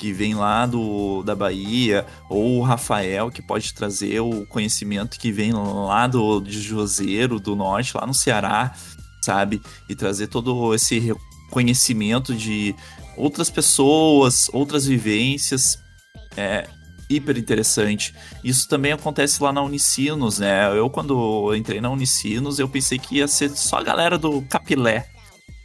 [0.00, 5.30] que vem lá do, da Bahia, ou o Rafael, que pode trazer o conhecimento que
[5.30, 8.74] vem lá do, de Juazeiro, do Norte, lá no Ceará,
[9.20, 9.60] sabe?
[9.90, 11.14] E trazer todo esse
[11.50, 12.74] conhecimento de
[13.14, 15.78] outras pessoas, outras vivências.
[16.34, 16.66] É
[17.10, 18.14] hiper interessante.
[18.42, 20.74] Isso também acontece lá na Unicinos, né?
[20.74, 25.10] Eu, quando entrei na Unicinos, eu pensei que ia ser só a galera do Capilé.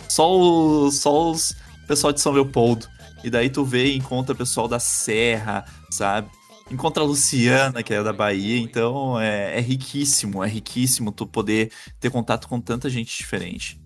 [0.09, 1.55] Só os, só os
[1.87, 2.85] pessoal de São Leopoldo.
[3.25, 6.29] E daí tu vê e encontra pessoal da Serra, sabe?
[6.69, 11.71] Encontra a Luciana, que é da Bahia, então é, é riquíssimo, é riquíssimo tu poder
[11.99, 13.81] ter contato com tanta gente diferente.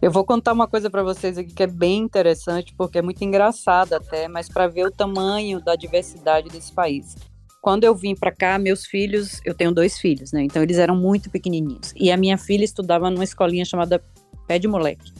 [0.00, 3.24] Eu vou contar uma coisa para vocês aqui que é bem interessante, porque é muito
[3.24, 7.16] engraçada até, mas para ver o tamanho da diversidade desse país.
[7.60, 10.44] Quando eu vim para cá, meus filhos, eu tenho dois filhos, né?
[10.44, 11.92] Então eles eram muito pequenininhos.
[11.96, 14.00] E a minha filha estudava numa escolinha chamada
[14.46, 15.12] Pé de Moleque,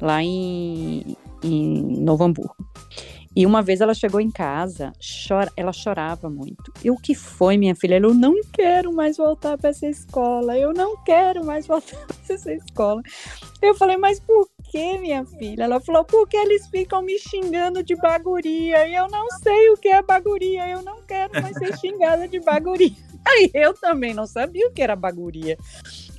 [0.00, 2.56] lá em, em Novo Hamburgo.
[3.36, 4.92] E uma vez ela chegou em casa,
[5.26, 6.72] chora, ela chorava muito.
[6.84, 7.96] E o que foi, minha filha?
[7.96, 10.56] Eu não quero mais voltar para essa escola.
[10.56, 13.02] Eu não quero mais voltar para essa escola.
[13.60, 15.64] Eu falei, mas por que, minha filha?
[15.64, 18.86] Ela falou, porque eles ficam me xingando de baguria.
[18.86, 20.68] E eu não sei o que é baguria.
[20.68, 22.92] Eu não quero mais ser xingada de baguria.
[23.26, 25.58] Aí eu também não sabia o que era baguria.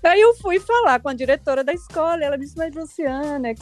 [0.04, 2.22] Aí eu fui falar com a diretora da escola.
[2.22, 3.54] Ela disse, mas Luciana,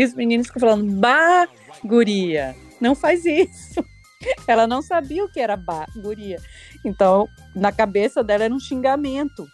[0.00, 3.84] e os meninos ficam falando, baguria não faz isso.
[4.46, 6.38] Ela não sabia o que era ba, guria.
[6.84, 9.46] Então, na cabeça dela era um xingamento.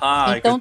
[0.00, 0.60] Ai, então,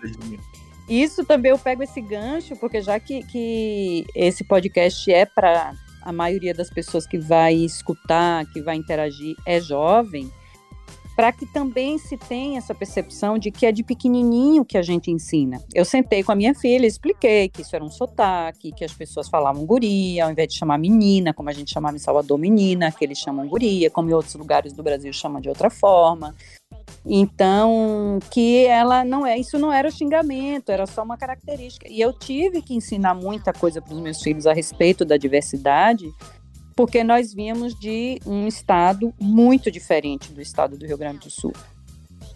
[0.88, 6.12] isso também eu pego esse gancho, porque já que, que esse podcast é para a
[6.12, 10.32] maioria das pessoas que vai escutar, que vai interagir, é jovem,
[11.15, 15.12] para que também se tenha essa percepção de que é de pequenininho que a gente
[15.12, 15.62] ensina.
[15.73, 19.30] Eu sentei com a minha filha, expliquei que isso era um sotaque, que as pessoas
[19.30, 23.06] falavam guria, ao invés de chamar menina, como a gente chamava em Salvador menina, que
[23.06, 26.36] eles chamam guria, como em outros lugares do Brasil chamam de outra forma.
[27.06, 31.88] Então, que ela não é, isso não era xingamento, era só uma característica.
[31.89, 36.10] E eu tive que ensinar muita coisa para os meus filhos a respeito da diversidade,
[36.76, 41.54] porque nós vínhamos de um estado muito diferente do estado do Rio Grande do Sul.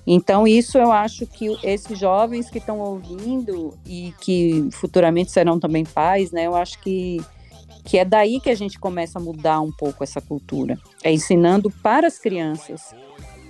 [0.06, 5.84] Então, isso eu acho que esses jovens que estão ouvindo e que futuramente serão também
[5.84, 7.22] pais, né, eu acho que,
[7.84, 10.80] que é daí que a gente começa a mudar um pouco essa cultura.
[11.04, 12.96] É ensinando para as crianças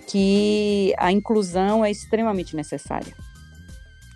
[0.08, 3.14] que a inclusão é extremamente necessária.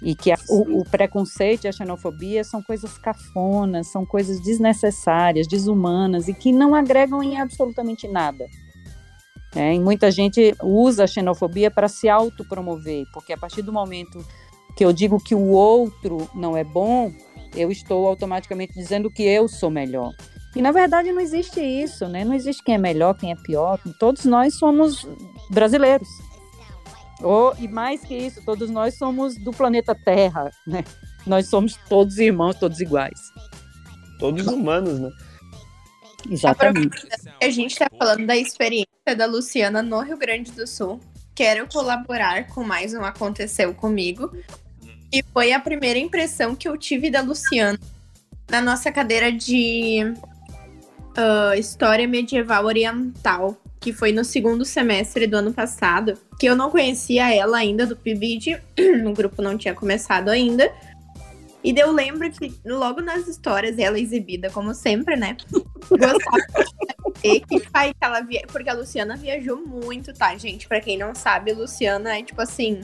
[0.01, 5.47] E que a, o, o, preconceito e a xenofobia são coisas cafonas, são coisas desnecessárias,
[5.47, 8.47] desumanas e que não agregam em absolutamente nada.
[9.55, 14.25] É, e muita gente usa a xenofobia para se autopromover, porque a partir do momento
[14.75, 17.11] que eu digo que o outro não é bom,
[17.55, 20.13] eu estou automaticamente dizendo que eu sou melhor.
[20.55, 22.25] E na verdade não existe isso, né?
[22.25, 23.79] Não existe quem é melhor, quem é pior.
[23.99, 25.07] Todos nós somos
[25.49, 26.07] brasileiros.
[27.23, 30.83] Oh, e mais que isso, todos nós somos do planeta Terra, né?
[31.25, 33.19] Nós somos todos irmãos, todos iguais.
[34.19, 35.11] Todos humanos, né?
[36.29, 37.07] Exatamente.
[37.41, 40.99] A gente está falando da experiência da Luciana no Rio Grande do Sul.
[41.33, 44.31] Quero colaborar com mais um Aconteceu Comigo.
[45.11, 47.79] E foi a primeira impressão que eu tive da Luciana
[48.49, 50.13] na nossa cadeira de
[51.17, 56.69] uh, História Medieval Oriental que foi no segundo semestre do ano passado, que eu não
[56.69, 58.61] conhecia ela ainda do PIBID,
[59.05, 60.71] o grupo não tinha começado ainda.
[61.63, 65.35] E eu lembro que logo nas histórias, ela exibida como sempre, né?
[65.89, 66.37] Gostava
[67.21, 67.61] de que
[67.99, 68.43] ela via...
[68.51, 70.67] Porque a Luciana viajou muito, tá, gente?
[70.67, 72.81] Pra quem não sabe, Luciana é tipo assim,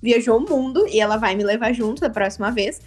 [0.00, 2.80] viajou o mundo e ela vai me levar junto da próxima vez.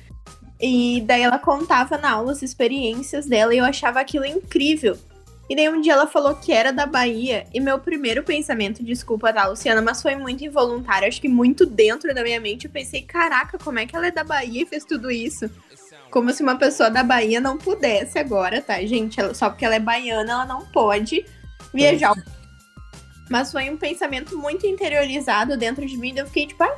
[0.61, 4.97] E daí ela contava na aula as experiências dela e eu achava aquilo incrível.
[5.49, 7.47] E daí um dia ela falou que era da Bahia.
[7.51, 11.07] E meu primeiro pensamento, desculpa, tá, Luciana, mas foi muito involuntário.
[11.07, 14.11] Acho que muito dentro da minha mente eu pensei, caraca, como é que ela é
[14.11, 15.49] da Bahia e fez tudo isso?
[16.11, 19.19] Como se uma pessoa da Bahia não pudesse agora, tá, gente?
[19.19, 21.25] Ela, só porque ela é baiana, ela não pode
[21.73, 22.13] viajar.
[23.27, 26.13] Mas foi um pensamento muito interiorizado dentro de mim.
[26.15, 26.75] E eu fiquei tipo, ah,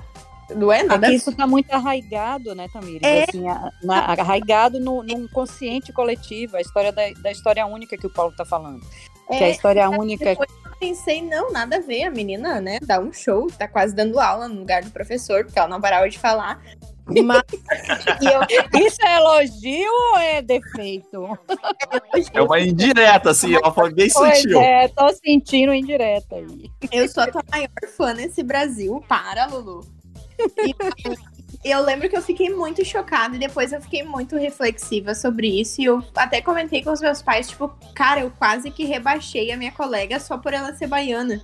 [0.56, 1.08] não é nada.
[1.08, 3.02] É isso está muito arraigado, né, Tamires?
[3.04, 3.24] É.
[3.24, 8.08] Assim, a, na, arraigado no, no inconsciente coletivo, a história da, da história única que
[8.08, 8.82] o Paulo está falando.
[9.30, 10.26] É, que é a história única.
[10.26, 13.96] Depois eu pensei, não, nada a ver, a menina, né, dá um show, tá quase
[13.96, 16.62] dando aula no lugar do professor, porque ela não parava de falar.
[17.08, 17.42] Mas,
[18.22, 18.82] eu...
[18.86, 21.38] Isso é elogio ou é defeito?
[22.34, 24.62] É uma indireta, assim, ela foi bem pois sutil.
[24.62, 26.70] É, tô sentindo indireta aí.
[26.92, 29.04] Eu sou a tua maior fã nesse Brasil.
[29.08, 30.01] Para, Lulu.
[31.64, 35.80] Eu lembro que eu fiquei muito chocada e depois eu fiquei muito reflexiva sobre isso.
[35.80, 39.58] E eu até comentei com os meus pais, tipo, cara, eu quase que rebaixei a
[39.58, 41.40] minha colega só por ela ser baiana.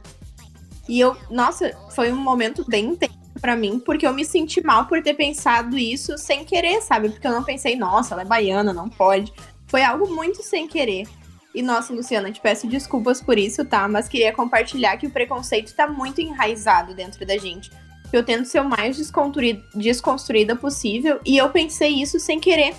[0.90, 4.88] E eu, nossa, foi um momento bem intenso para mim, porque eu me senti mal
[4.88, 7.10] por ter pensado isso sem querer, sabe?
[7.10, 9.32] Porque eu não pensei, nossa, ela é baiana, não pode.
[9.68, 11.08] Foi algo muito sem querer.
[11.54, 13.88] E nossa, Luciana, te peço desculpas por isso, tá?
[13.88, 17.70] Mas queria compartilhar que o preconceito tá muito enraizado dentro da gente
[18.12, 21.20] eu tento ser o mais desconstruída possível.
[21.26, 22.76] E eu pensei isso sem querer.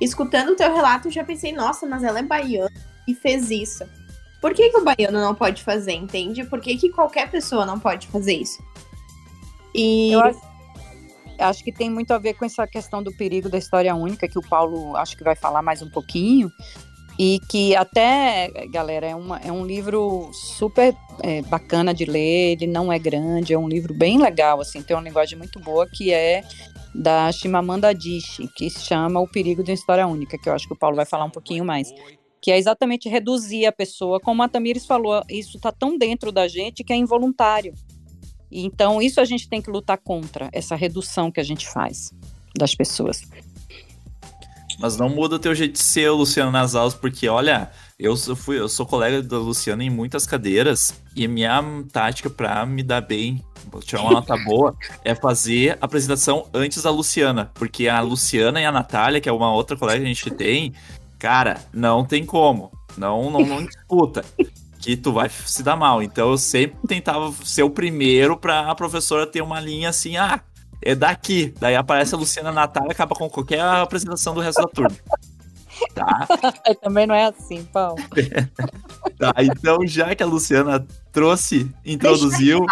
[0.00, 2.72] Escutando o teu relato, eu já pensei, nossa, mas ela é baiana
[3.06, 3.84] e fez isso.
[4.40, 6.44] Por que, que o baiano não pode fazer, entende?
[6.44, 8.62] Por que, que qualquer pessoa não pode fazer isso?
[9.74, 10.12] E.
[10.12, 10.40] Eu acho...
[11.40, 14.38] acho que tem muito a ver com essa questão do perigo da história única, que
[14.38, 16.52] o Paulo acho que vai falar mais um pouquinho.
[17.18, 22.66] E que até, galera, é, uma, é um livro super é, bacana de ler, ele
[22.68, 26.12] não é grande, é um livro bem legal, assim, tem uma linguagem muito boa, que
[26.12, 26.44] é
[26.94, 30.74] da Chimamanda Adichie, que se chama O Perigo da História Única, que eu acho que
[30.74, 31.92] o Paulo vai falar um pouquinho mais.
[32.40, 36.46] Que é exatamente reduzir a pessoa, como a Tamires falou, isso está tão dentro da
[36.46, 37.74] gente que é involuntário.
[38.50, 42.12] Então, isso a gente tem que lutar contra, essa redução que a gente faz
[42.56, 43.22] das pessoas.
[44.78, 48.60] Mas não muda o teu jeito de ser, Luciano, nas aulas, porque, olha, eu fui,
[48.60, 51.62] eu sou colega da Luciana em muitas cadeiras, e minha
[51.92, 53.44] tática para me dar bem,
[53.80, 57.50] tirar uma nota boa, é fazer a apresentação antes da Luciana.
[57.54, 60.72] Porque a Luciana e a Natália, que é uma outra colega que a gente tem,
[61.18, 62.70] cara, não tem como.
[62.96, 64.24] Não, não, não disputa
[64.78, 66.02] que tu vai se dar mal.
[66.02, 70.40] Então eu sempre tentava ser o primeiro para a professora ter uma linha assim, ah,
[70.82, 71.54] é daqui.
[71.58, 74.96] Daí aparece a Luciana Natália e acaba com qualquer apresentação do resto da turma.
[75.94, 76.26] Tá?
[76.82, 78.02] Também não é assim, Paulo.
[79.18, 82.64] tá, então já que a Luciana trouxe, introduziu.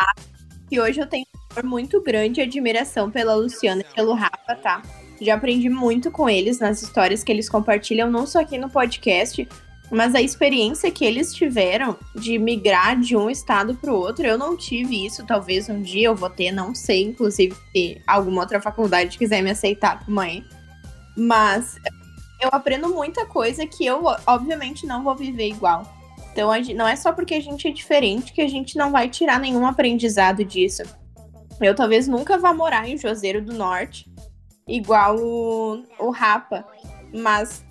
[0.70, 1.24] E hoje eu tenho
[1.62, 4.82] um muito grande admiração pela Luciana e pelo Rafa, tá?
[5.20, 9.48] Já aprendi muito com eles nas histórias que eles compartilham, não só aqui no podcast,
[9.90, 14.36] mas a experiência que eles tiveram de migrar de um estado para o outro, eu
[14.36, 15.24] não tive isso.
[15.24, 17.04] Talvez um dia eu vou ter, não sei.
[17.04, 20.44] Inclusive, se alguma outra faculdade quiser me aceitar mãe.
[21.16, 21.76] Mas
[22.40, 25.82] eu aprendo muita coisa que eu, obviamente, não vou viver igual.
[26.32, 29.38] Então, não é só porque a gente é diferente que a gente não vai tirar
[29.38, 30.82] nenhum aprendizado disso.
[31.60, 34.10] Eu talvez nunca vá morar em Juazeiro do Norte,
[34.68, 36.66] igual o, o Rapa.
[37.14, 37.64] Mas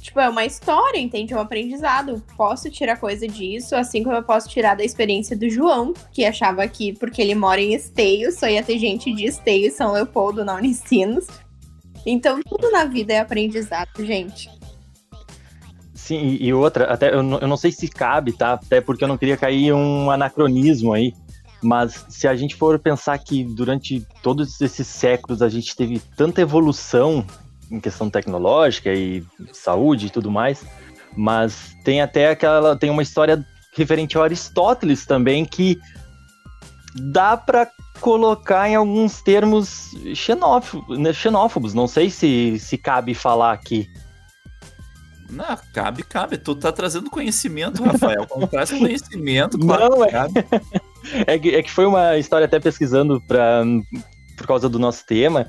[0.00, 1.32] tipo, é uma história, entende?
[1.32, 2.22] É um aprendizado.
[2.36, 6.66] Posso tirar coisa disso, assim como eu posso tirar da experiência do João, que achava
[6.68, 10.54] que porque ele mora em Esteio, só ia ter gente de Esteio São Leopoldo na
[10.54, 11.26] Unicinos.
[12.06, 14.50] Então, tudo na vida é aprendizado, gente.
[15.94, 18.52] Sim, e outra, até eu não, eu não sei se cabe, tá?
[18.52, 21.14] Até porque eu não queria cair um anacronismo aí.
[21.62, 26.42] Mas se a gente for pensar que durante todos esses séculos a gente teve tanta
[26.42, 27.24] evolução
[27.70, 30.64] em questão tecnológica e saúde e tudo mais,
[31.16, 35.78] mas tem até aquela tem uma história referente ao Aristóteles também que
[36.94, 37.68] dá para
[38.00, 41.74] colocar em alguns termos xenófobos, né, xenófobos.
[41.74, 43.88] Não sei se, se cabe falar aqui.
[45.30, 46.38] Não, cabe, cabe.
[46.38, 48.26] Tu tá trazendo conhecimento, Rafael.
[48.26, 50.10] Quando traz conhecimento, claro Não, é...
[51.26, 53.64] é, que, é que foi uma história até pesquisando pra,
[54.36, 55.48] por causa do nosso tema,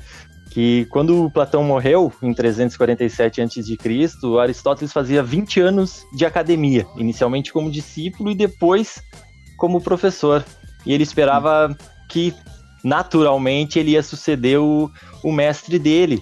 [0.55, 7.69] que quando Platão morreu, em 347 a.C., Aristóteles fazia 20 anos de academia, inicialmente como
[7.69, 9.03] discípulo e depois
[9.57, 10.45] como professor.
[10.85, 11.75] E ele esperava
[12.07, 12.33] que,
[12.81, 14.89] naturalmente, ele ia suceder o,
[15.21, 16.21] o mestre dele.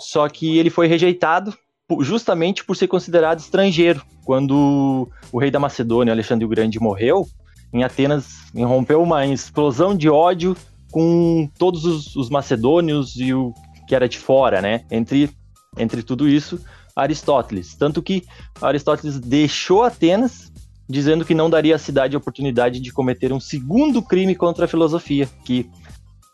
[0.00, 1.54] Só que ele foi rejeitado
[2.00, 4.02] justamente por ser considerado estrangeiro.
[4.24, 7.26] Quando o rei da Macedônia, Alexandre o Grande, morreu,
[7.70, 10.56] em Atenas irrompeu uma explosão de ódio
[10.90, 13.52] com todos os, os macedônios e o
[13.86, 14.84] que era de fora, né?
[14.90, 15.30] Entre,
[15.76, 16.60] entre tudo isso,
[16.94, 17.74] Aristóteles.
[17.74, 18.24] Tanto que
[18.60, 20.52] Aristóteles deixou Atenas
[20.88, 24.68] dizendo que não daria à cidade a oportunidade de cometer um segundo crime contra a
[24.68, 25.68] filosofia, que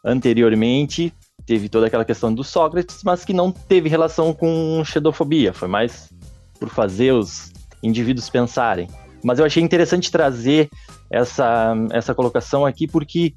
[0.05, 1.13] anteriormente
[1.47, 6.11] teve toda aquela questão do Sócrates, mas que não teve relação com xenofobia, foi mais
[6.59, 8.89] por fazer os indivíduos pensarem.
[9.23, 10.69] Mas eu achei interessante trazer
[11.11, 13.35] essa, essa colocação aqui porque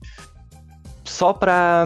[1.14, 1.86] só para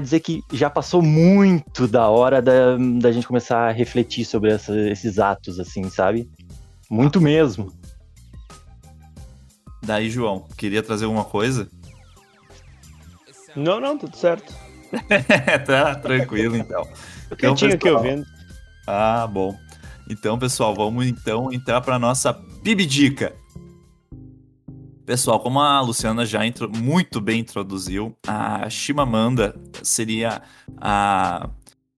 [0.00, 4.72] dizer que já passou muito da hora da, da gente começar a refletir sobre essa,
[4.88, 6.30] esses atos, assim, sabe?
[6.88, 7.72] Muito mesmo.
[9.82, 11.68] Daí, João, queria trazer alguma coisa?
[13.56, 14.54] Não, não, tudo certo.
[15.66, 16.86] tá tranquilo, então.
[17.32, 18.24] então tinha aqui ouvindo.
[18.86, 19.58] Ah, bom.
[20.08, 23.34] Então, pessoal, vamos então entrar para nossa Bibidica.
[25.08, 26.40] Pessoal, como a Luciana já
[26.82, 30.42] muito bem introduziu, a Shimamanda seria
[30.76, 31.48] a,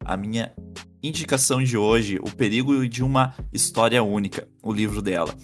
[0.04, 0.52] a minha
[1.02, 5.34] indicação de hoje, O Perigo de uma História Única, o livro dela.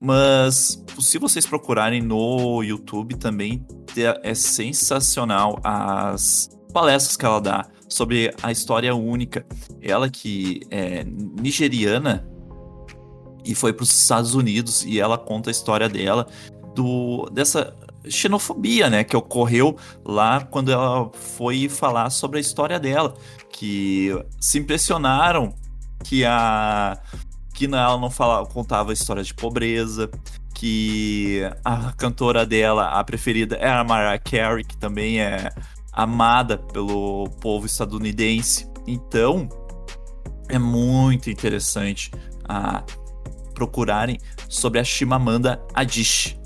[0.00, 3.64] Mas se vocês procurarem no YouTube também
[4.24, 9.46] é sensacional as palestras que ela dá sobre a história única.
[9.80, 12.28] Ela que é nigeriana
[13.44, 16.26] e foi para os Estados Unidos e ela conta a história dela
[16.74, 17.74] do dessa
[18.08, 23.14] xenofobia, né, que ocorreu lá quando ela foi falar sobre a história dela,
[23.50, 24.10] que
[24.40, 25.54] se impressionaram
[26.02, 26.98] que a
[27.54, 30.10] que ela não falava, contava histórias de pobreza,
[30.54, 35.50] que a cantora dela, a preferida, era a Mariah Carey, que também é
[35.92, 38.66] amada pelo povo estadunidense.
[38.86, 39.48] Então,
[40.48, 42.10] é muito interessante
[42.48, 42.82] a
[43.54, 44.18] procurarem
[44.48, 46.38] sobre a Chimamanda Adichie,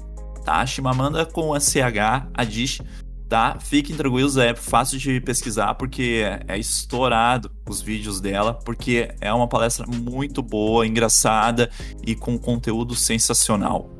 [0.46, 0.64] tá?
[0.64, 2.84] Chimamanda com a CH Adichie,
[3.28, 3.58] tá?
[3.60, 9.48] Fiquem tranquilos, é fácil de pesquisar porque é estourado os vídeos dela, porque é uma
[9.48, 11.68] palestra muito boa, engraçada
[12.06, 13.90] e com conteúdo sensacional.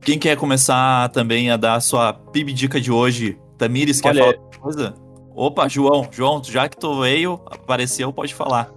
[0.00, 3.38] Quem quer começar também a dar a sua PIB dica de hoje?
[3.58, 4.94] Tamires, quer Olha, falar alguma coisa?
[5.34, 8.70] Opa, João, João, já que tu veio, apareceu, pode falar.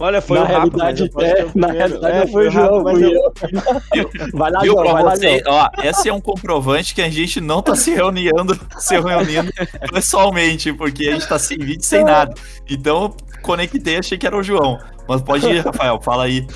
[0.00, 3.10] Olha, foi na o rápido, realidade, é, na realidade É, foi o João, mas eu-
[3.12, 4.10] eu.
[4.32, 5.54] Vai lá, Viu João, vai lá, você, João.
[5.54, 9.52] ó, esse é um comprovante que a gente não tá se reunindo, se reunindo
[9.92, 12.32] pessoalmente, porque a gente tá sem vídeo, sem nada.
[12.68, 14.78] Então, conectei, achei que era o João.
[15.06, 16.46] Mas pode ir, Rafael, fala aí.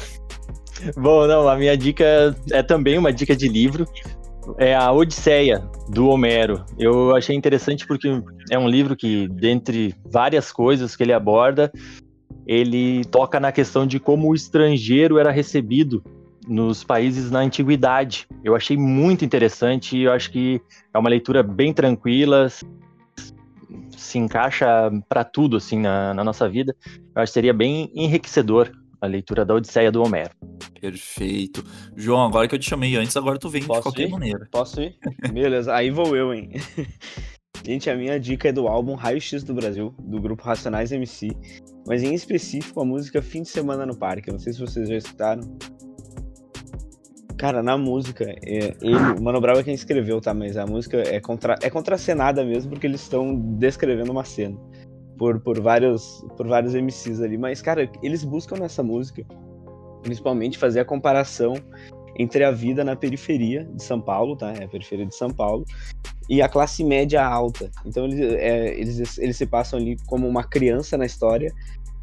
[0.97, 3.87] Bom, não, a minha dica é também uma dica de livro.
[4.59, 6.65] É a Odisseia, do Homero.
[6.79, 8.21] Eu achei interessante porque
[8.51, 11.73] é um livro que, dentre várias coisas que ele aborda,
[12.47, 16.03] ele toca na questão de como o estrangeiro era recebido
[16.47, 18.27] nos países na antiguidade.
[18.43, 20.61] Eu achei muito interessante e eu acho que
[20.93, 22.49] é uma leitura bem tranquila,
[23.97, 24.67] se encaixa
[25.09, 26.77] para tudo assim na, na nossa vida.
[27.15, 28.71] Eu acho que seria bem enriquecedor
[29.01, 30.31] a leitura da Odisseia do Homero.
[30.81, 31.65] Perfeito.
[31.97, 34.11] João, agora que eu te chamei antes, agora tu vem de Posso qualquer ir?
[34.11, 34.49] maneira.
[34.51, 34.97] Posso ir?
[35.33, 36.51] Beleza, aí vou eu, hein?
[37.67, 41.31] Gente, a minha dica é do álbum Raio X do Brasil, do grupo Racionais MC,
[41.87, 44.29] mas em específico a música Fim de Semana no Parque.
[44.29, 45.43] Eu não sei se vocês já escutaram.
[47.39, 50.35] Cara, na música, é, ele, o Mano Brown é quem escreveu, tá?
[50.35, 54.59] Mas a música é, contra, é contracenada mesmo, porque eles estão descrevendo uma cena
[55.17, 57.39] por, por, vários, por vários MCs ali.
[57.39, 59.25] Mas, cara, eles buscam nessa música,
[60.03, 61.55] principalmente, fazer a comparação
[62.17, 64.53] entre a vida na periferia de São Paulo, tá?
[64.53, 65.65] É a periferia de São Paulo,
[66.29, 67.71] e a classe média alta.
[67.85, 71.53] Então eles, é, eles, eles se passam ali como uma criança na história,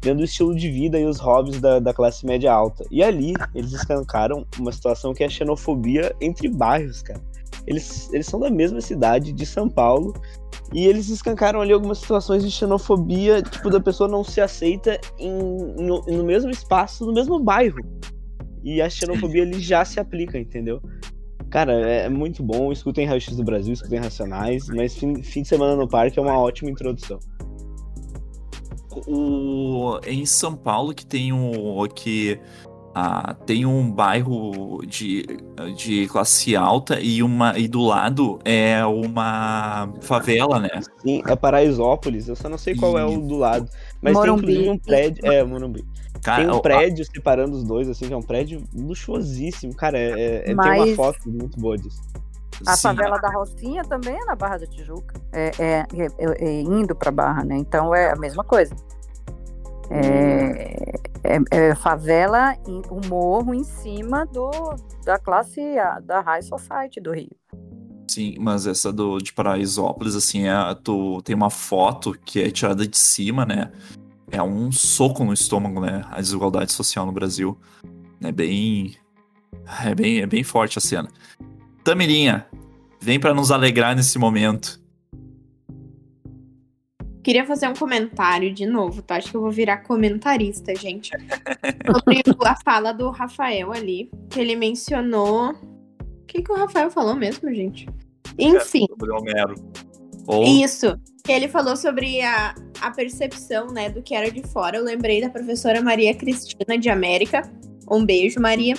[0.04, 2.84] vendo o estilo de vida e os hobbies da, da classe média alta.
[2.90, 7.20] E ali eles escancaram uma situação que é a xenofobia entre bairros, cara.
[7.66, 10.12] Eles, eles são da mesma cidade de São Paulo
[10.72, 15.30] e eles escancaram ali algumas situações de xenofobia, tipo, da pessoa não se aceita em,
[15.78, 17.78] em- no mesmo espaço, no mesmo bairro.
[18.62, 20.80] E a xenofobia ali já se aplica, entendeu?
[21.50, 22.72] Cara, é muito bom.
[22.72, 26.22] Escutem Raio X do Brasil, escutem Racionais, mas fim, fim de semana no parque é
[26.22, 27.18] uma ótima introdução.
[29.06, 32.38] O, em São Paulo que tem um que
[32.94, 35.24] ah, tem um bairro de,
[35.76, 40.68] de classe alta e uma e do lado é uma favela, né?
[41.00, 43.68] Sim, é Paraisópolis, eu só não sei qual é o do lado.
[44.00, 44.42] Mas Morumbi.
[44.42, 45.26] tem inclusive um prédio.
[45.26, 45.84] É, Morumbi.
[46.22, 49.74] Cara, Tem um prédio separando os dois, assim, que é um prédio luxuosíssimo.
[49.74, 52.00] Cara, é, é- é- tem uma Mas- foto muito boa disso.
[52.64, 55.20] A sim, favela da Rocinha também é na Barra da Tijuca.
[55.32, 57.56] É, é- é- é indo para Barra, né?
[57.56, 58.72] Então é a mesma coisa.
[59.90, 60.94] É,
[61.24, 64.50] é- é favela, em- o morro em cima do,
[65.04, 67.30] da classe A, da High Society do Rio.
[68.08, 72.86] Sim, mas essa do, de Paraisópolis, assim, é, tu tem uma foto que é tirada
[72.86, 73.72] de cima, né?
[74.32, 76.04] É um soco no estômago, né?
[76.10, 77.56] A desigualdade social no Brasil.
[78.22, 78.96] É bem.
[79.84, 81.08] É bem, é bem forte a cena.
[81.84, 82.46] Tamirinha,
[82.98, 84.80] vem pra nos alegrar nesse momento.
[87.22, 89.16] Queria fazer um comentário de novo, tá?
[89.16, 91.10] Acho que eu vou virar comentarista, gente.
[91.86, 95.50] Sobre a fala do Rafael ali, que ele mencionou.
[95.52, 97.86] O que, que o Rafael falou mesmo, gente?
[98.38, 98.86] Enfim.
[98.88, 99.54] Sobre o Homero.
[100.26, 100.98] Ou Isso.
[101.28, 104.76] Ele falou sobre a, a percepção, né, do que era de fora.
[104.76, 107.42] Eu lembrei da professora Maria Cristina de América.
[107.90, 108.74] Um beijo, Maria.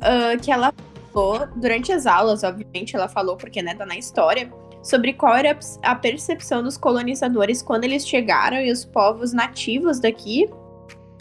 [0.00, 0.72] Ah, que ela
[1.12, 5.58] falou, durante as aulas, obviamente, ela falou, porque, né, tá na história, sobre qual era
[5.82, 10.48] a percepção dos colonizadores quando eles chegaram e os povos nativos daqui,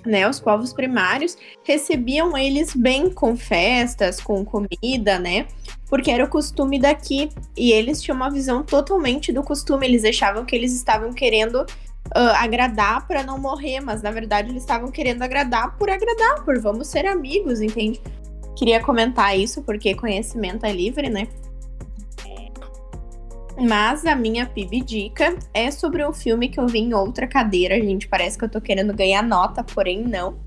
[0.05, 5.47] né, os povos primários, recebiam eles bem com festas, com comida, né?
[5.89, 7.29] Porque era o costume daqui.
[7.55, 9.85] E eles tinham uma visão totalmente do costume.
[9.85, 11.65] Eles achavam que eles estavam querendo
[12.13, 16.59] ah, agradar para não morrer, mas na verdade eles estavam querendo agradar por agradar, por
[16.59, 18.01] vamos ser amigos, entende?
[18.55, 21.27] Queria comentar isso porque conhecimento é livre, né?
[23.57, 27.75] Mas a minha PIB dica é sobre um filme que eu vi em outra cadeira,
[27.75, 28.07] gente.
[28.07, 30.37] Parece que eu tô querendo ganhar nota, porém não.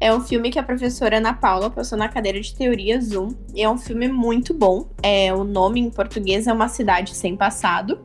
[0.00, 3.30] É um filme que a professora Ana Paula passou na cadeira de teoria Zoom.
[3.52, 4.88] E é um filme muito bom.
[5.02, 7.98] É, o nome em português é Uma Cidade Sem Passado.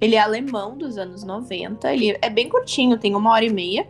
[0.00, 1.92] Ele é alemão dos anos 90.
[1.92, 3.88] Ele é bem curtinho, tem uma hora e meia.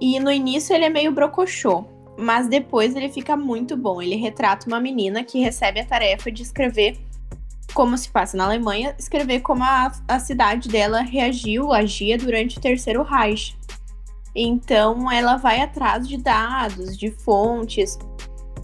[0.00, 1.84] E no início ele é meio brocochô.
[2.18, 4.00] Mas depois ele fica muito bom.
[4.00, 6.96] Ele retrata uma menina que recebe a tarefa de escrever
[7.74, 12.60] como se passa na Alemanha, escrever como a, a cidade dela reagiu, agia durante o
[12.60, 13.54] Terceiro Reich.
[14.38, 17.98] Então ela vai atrás de dados, de fontes,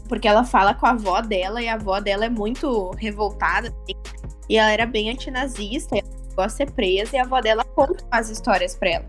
[0.07, 3.75] porque ela fala com a avó dela e a avó dela é muito revoltada
[4.51, 8.05] e ela era bem antinazista, ela chegou a ser presa e a avó dela conta
[8.11, 9.09] as histórias para ela.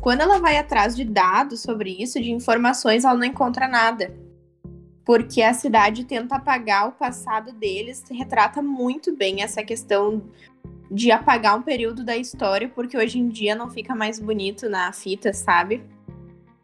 [0.00, 4.10] Quando ela vai atrás de dados sobre isso, de informações, ela não encontra nada
[5.04, 10.22] porque a cidade tenta apagar o passado deles, retrata muito bem essa questão
[10.90, 14.92] de apagar um período da história, porque hoje em dia não fica mais bonito na
[14.92, 15.82] fita, sabe?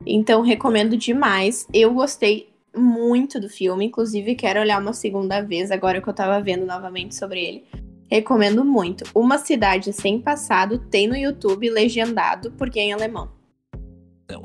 [0.04, 1.66] Então recomendo demais.
[1.72, 6.40] Eu gostei muito do filme, inclusive quero olhar uma segunda vez agora que eu tava
[6.40, 7.64] vendo novamente sobre ele.
[8.10, 9.04] Recomendo muito.
[9.14, 13.35] Uma cidade sem passado tem no YouTube legendado porque é em alemão.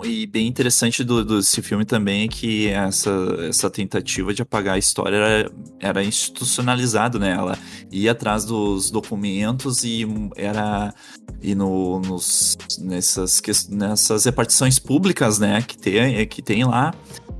[0.03, 3.09] E bem interessante do, desse filme também é que essa,
[3.49, 7.31] essa tentativa de apagar a história era, era institucionalizado, né?
[7.31, 7.57] Ela
[7.91, 10.05] ia atrás dos documentos e
[10.35, 10.93] era
[11.41, 16.93] e no, nos, nessas, nessas repartições públicas, né, que tem, que tem lá,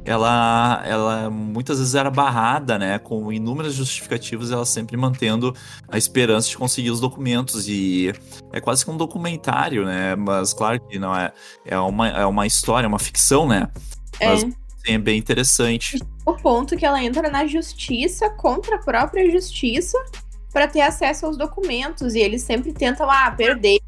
[0.04, 5.56] ela, ela muitas vezes era barrada, né, com inúmeras justificativas, ela sempre mantendo
[5.88, 8.12] a esperança de conseguir os documentos e
[8.52, 11.32] é quase que um documentário, né, mas claro que não é,
[11.66, 13.70] é uma, é uma história, uma ficção, né,
[14.20, 14.43] mas
[14.88, 14.93] é.
[14.93, 15.99] é bem interessante.
[16.26, 19.97] O ponto que ela entra na justiça contra a própria justiça
[20.52, 23.80] para ter acesso aos documentos e eles sempre tentam, ah, perder,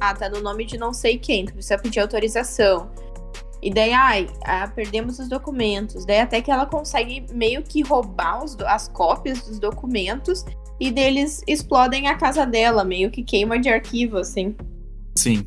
[0.00, 2.90] ah, tá no nome de não sei quem, precisa pedir autorização.
[3.62, 6.04] E daí, ai, ah, perdemos os documentos.
[6.04, 10.44] Daí até que ela consegue meio que roubar os, as cópias dos documentos
[10.80, 14.56] e deles explodem a casa dela, meio que queima de arquivo, assim.
[15.16, 15.46] Sim.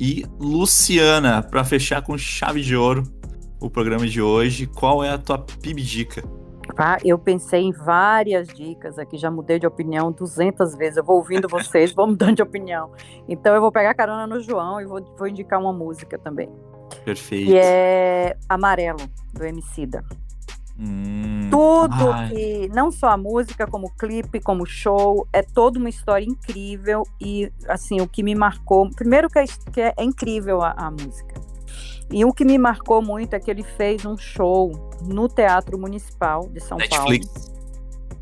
[0.00, 3.04] E Luciana, para fechar com chave de ouro
[3.60, 6.22] o programa de hoje, qual é a tua PIB dica?
[6.76, 10.98] Ah, eu pensei em várias dicas aqui, já mudei de opinião 200 vezes.
[10.98, 12.90] Eu vou ouvindo vocês, vou mudando de opinião.
[13.26, 16.50] Então eu vou pegar carona no João e vou, vou indicar uma música também.
[17.04, 17.46] Perfeito.
[17.46, 19.00] Que é Amarelo,
[19.32, 20.04] do Emicida.
[20.78, 22.28] Hum, Tudo ai.
[22.28, 26.24] que, não só a música, como o clipe, como o show, é toda uma história
[26.24, 27.02] incrível.
[27.20, 28.90] E, assim, o que me marcou.
[28.90, 31.45] Primeiro, que é, que é incrível a, a música.
[32.10, 34.70] E o que me marcou muito é que ele fez um show
[35.04, 37.26] no Teatro Municipal de São Netflix.
[37.26, 37.56] Paulo.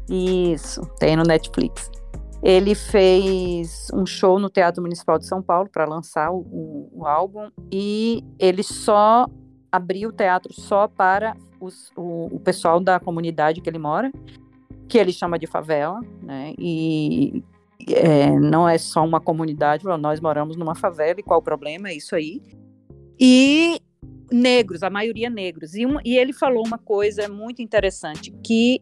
[0.08, 1.90] Isso, tem no Netflix.
[2.42, 7.50] Ele fez um show no Teatro Municipal de São Paulo para lançar o, o, álbum
[7.72, 9.26] e ele só
[9.72, 14.12] abriu o teatro só para os, o, o pessoal da comunidade que ele mora,
[14.88, 16.52] que ele chama de favela, né?
[16.58, 17.42] E
[17.88, 21.88] é, não é só uma comunidade, nós moramos numa favela e qual o problema?
[21.88, 22.42] É isso aí
[23.18, 23.80] e
[24.30, 25.74] negros, a maioria negros.
[25.74, 28.80] E, e ele falou uma coisa muito interessante, que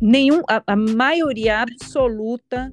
[0.00, 2.72] nenhum, a, a maioria absoluta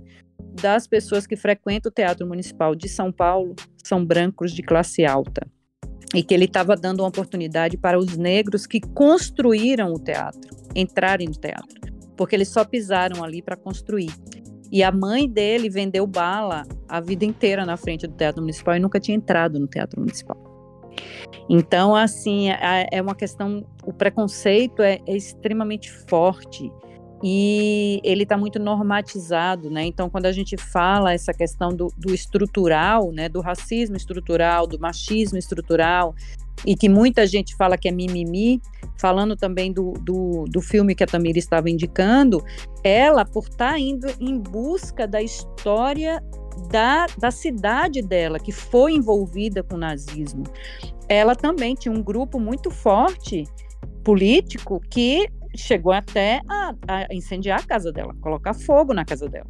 [0.62, 5.47] das pessoas que frequentam o Teatro Municipal de São Paulo são brancos de classe alta.
[6.16, 11.28] E que ele estava dando uma oportunidade para os negros que construíram o teatro entrarem
[11.28, 11.82] no teatro,
[12.16, 14.12] porque eles só pisaram ali para construir.
[14.72, 18.80] E a mãe dele vendeu bala a vida inteira na frente do Teatro Municipal e
[18.80, 20.46] nunca tinha entrado no Teatro Municipal.
[21.49, 23.65] Então, assim, é, uma questão.
[23.85, 26.71] O preconceito é, é extremamente forte
[27.23, 29.85] e ele está muito normatizado, né?
[29.85, 34.79] Então, quando a gente fala essa questão do, do, estrutural, né, do racismo estrutural, do
[34.79, 36.13] machismo estrutural,
[36.65, 38.61] e que muita gente fala que é mimimi,
[38.99, 42.43] falando também do, do, do filme que a Tamira estava indicando,
[42.83, 46.21] ela, por estar tá indo em busca da história
[46.70, 50.43] da, da cidade dela, que foi envolvida com o nazismo.
[51.08, 53.45] Ela também tinha um grupo muito forte
[54.03, 59.47] político que chegou até a, a incendiar a casa dela, colocar fogo na casa dela.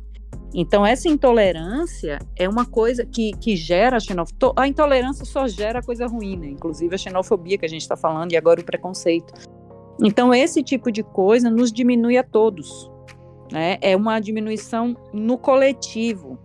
[0.53, 4.53] Então, essa intolerância é uma coisa que, que gera a xenofobia.
[4.55, 6.47] A intolerância só gera coisa ruim, né?
[6.47, 9.34] Inclusive a xenofobia que a gente está falando e agora o preconceito.
[10.01, 12.89] Então, esse tipo de coisa nos diminui a todos.
[13.51, 13.78] Né?
[13.82, 16.39] É uma diminuição no coletivo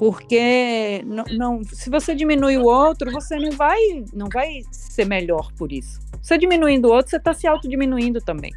[0.00, 3.78] porque não, não, se você diminui o outro, você não vai,
[4.14, 6.00] não vai ser melhor por isso.
[6.22, 8.50] Você diminuindo o outro, você está se autodiminuindo também.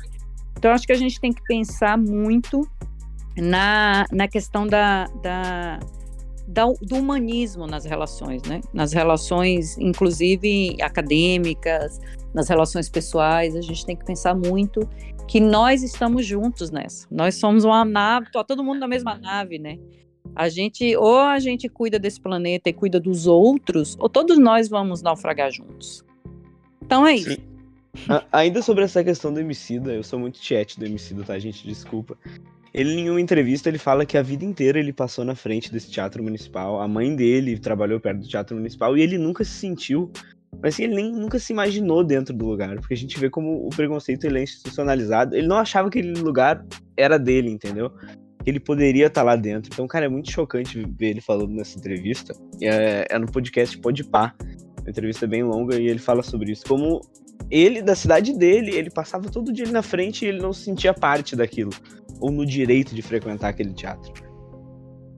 [0.58, 2.66] Então, acho que a gente tem que pensar muito
[3.36, 5.82] na, na questão da, da,
[6.48, 8.62] da, do humanismo nas relações, né?
[8.74, 12.00] Nas relações, inclusive acadêmicas,
[12.34, 14.88] nas relações pessoais, a gente tem que pensar muito
[15.28, 17.06] que nós estamos juntos nessa.
[17.12, 19.78] Nós somos uma nave, tá todo mundo na mesma nave, né?
[20.36, 24.68] A gente, ou a gente cuida desse planeta e cuida dos outros, ou todos nós
[24.68, 26.04] vamos naufragar juntos.
[26.82, 27.38] Então é isso.
[28.32, 31.66] Ainda sobre essa questão do Emicida, eu sou muito chat do Emicida, tá, gente?
[31.66, 32.18] Desculpa.
[32.74, 35.92] Ele, em uma entrevista, ele fala que a vida inteira ele passou na frente desse
[35.92, 36.82] teatro municipal.
[36.82, 40.12] A mãe dele trabalhou perto do teatro municipal e ele nunca se sentiu.
[40.60, 42.76] Mas assim, ele nem nunca se imaginou dentro do lugar.
[42.80, 45.36] Porque a gente vê como o preconceito ele é institucionalizado.
[45.36, 46.66] Ele não achava que aquele lugar
[46.98, 47.92] era dele, entendeu?
[48.46, 49.70] Ele poderia estar lá dentro.
[49.74, 52.36] Então, cara, é muito chocante ver ele falando nessa entrevista.
[52.62, 54.34] É, é no podcast Podpah.
[54.82, 56.66] Uma entrevista bem longa e ele fala sobre isso.
[56.66, 57.02] Como
[57.50, 60.66] ele, da cidade dele, ele passava todo dia ali na frente e ele não se
[60.66, 61.72] sentia parte daquilo
[62.20, 64.14] ou no direito de frequentar aquele teatro.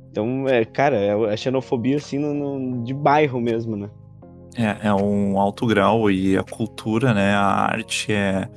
[0.10, 3.90] Então, é, cara, é a xenofobia assim no, no, de bairro mesmo, né?
[4.56, 7.34] É, é um alto grau e a cultura, né?
[7.34, 8.50] A arte é.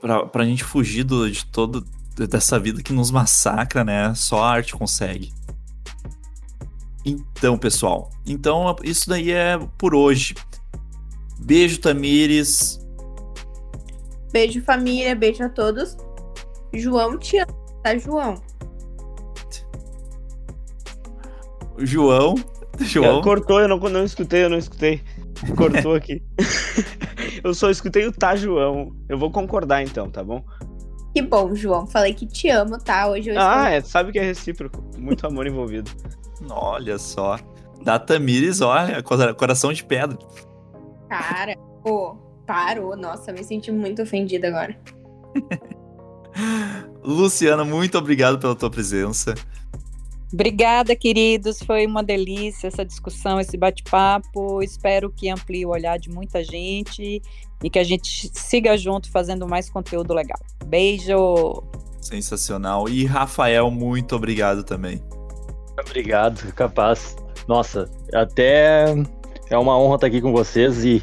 [0.00, 1.84] Pra, pra gente fugir do, de todo
[2.16, 4.14] dessa vida que nos massacra, né?
[4.14, 5.32] Só a arte consegue.
[7.04, 8.10] Então, pessoal.
[8.26, 10.34] Então, isso daí é por hoje.
[11.38, 12.80] Beijo, Tamires.
[14.32, 15.14] Beijo, família.
[15.14, 15.96] Beijo a todos.
[16.72, 17.52] João te ama,
[17.82, 18.42] tá, João?
[21.78, 22.34] João.
[22.80, 23.22] João.
[23.22, 25.02] Cortou, eu não, não escutei, eu não escutei.
[25.56, 26.22] Cortou aqui.
[27.44, 28.94] eu só escutei o tá, João.
[29.08, 30.42] Eu vou concordar então, tá bom?
[31.14, 31.86] Que bom, João.
[31.86, 33.06] Falei que te amo, tá?
[33.08, 33.66] Hoje eu Ah, estou...
[33.66, 34.82] é, sabe que é recíproco.
[34.98, 35.90] Muito amor envolvido.
[36.50, 37.38] Olha só.
[37.82, 39.02] Da Tamires, olha,
[39.36, 40.18] coração de pedra.
[41.08, 42.96] Cara, pô, parou.
[42.96, 44.74] Nossa, me senti muito ofendida agora.
[47.04, 49.34] Luciana, muito obrigado pela tua presença.
[50.32, 51.62] Obrigada, queridos.
[51.62, 54.62] Foi uma delícia essa discussão, esse bate-papo.
[54.62, 57.22] Espero que amplie o olhar de muita gente
[57.62, 60.38] e que a gente siga junto fazendo mais conteúdo legal.
[60.66, 61.62] Beijo!
[62.00, 62.88] Sensacional.
[62.88, 65.00] E Rafael, muito obrigado também.
[65.80, 67.16] Obrigado, capaz.
[67.48, 68.94] Nossa, até
[69.50, 71.02] é uma honra estar aqui com vocês e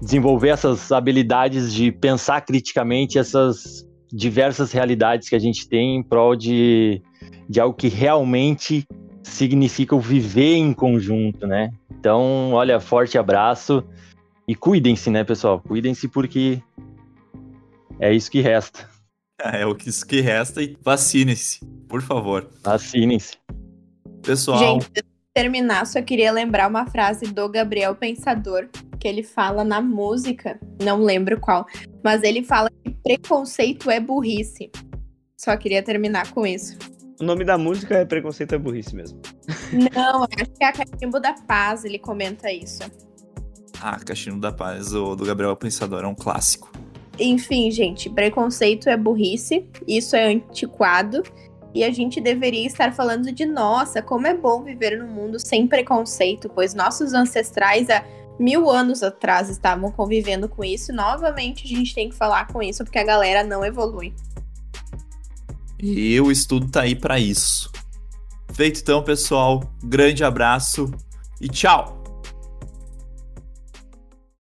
[0.00, 6.34] desenvolver essas habilidades de pensar criticamente essas diversas realidades que a gente tem em prol
[6.34, 7.02] de,
[7.48, 8.86] de algo que realmente
[9.22, 11.70] significa o viver em conjunto, né?
[11.90, 13.84] Então, olha, forte abraço
[14.46, 15.60] e cuidem-se, né, pessoal?
[15.60, 16.62] Cuidem-se porque
[18.00, 18.88] é isso que resta.
[19.40, 22.48] É, é o que isso que resta e vacinem-se, por favor.
[22.62, 23.36] Vacinem-se.
[24.22, 24.80] Pessoal.
[24.80, 24.90] Gente,
[25.34, 28.68] terminar, só queria lembrar uma frase do Gabriel Pensador,
[28.98, 31.64] que ele fala na música, não lembro qual,
[32.02, 34.70] mas ele fala que preconceito é burrice.
[35.36, 36.76] Só queria terminar com isso.
[37.20, 39.20] O nome da música é Preconceito é Burrice mesmo.
[39.94, 42.80] Não, acho que é a Cachimbo da Paz, ele comenta isso.
[43.80, 46.70] Ah, Cachimbo da Paz, o do Gabriel Pensador, é um clássico.
[47.18, 51.24] Enfim, gente, preconceito é burrice, isso é antiquado,
[51.74, 55.66] e a gente deveria estar falando de nossa, como é bom viver num mundo sem
[55.66, 58.04] preconceito, pois nossos ancestrais há
[58.38, 60.92] mil anos atrás estavam convivendo com isso.
[60.92, 64.14] E novamente a gente tem que falar com isso porque a galera não evolui.
[65.80, 67.70] E o estudo tá aí para isso.
[68.52, 69.62] Feito então, pessoal.
[69.84, 70.90] Grande abraço
[71.40, 71.97] e tchau!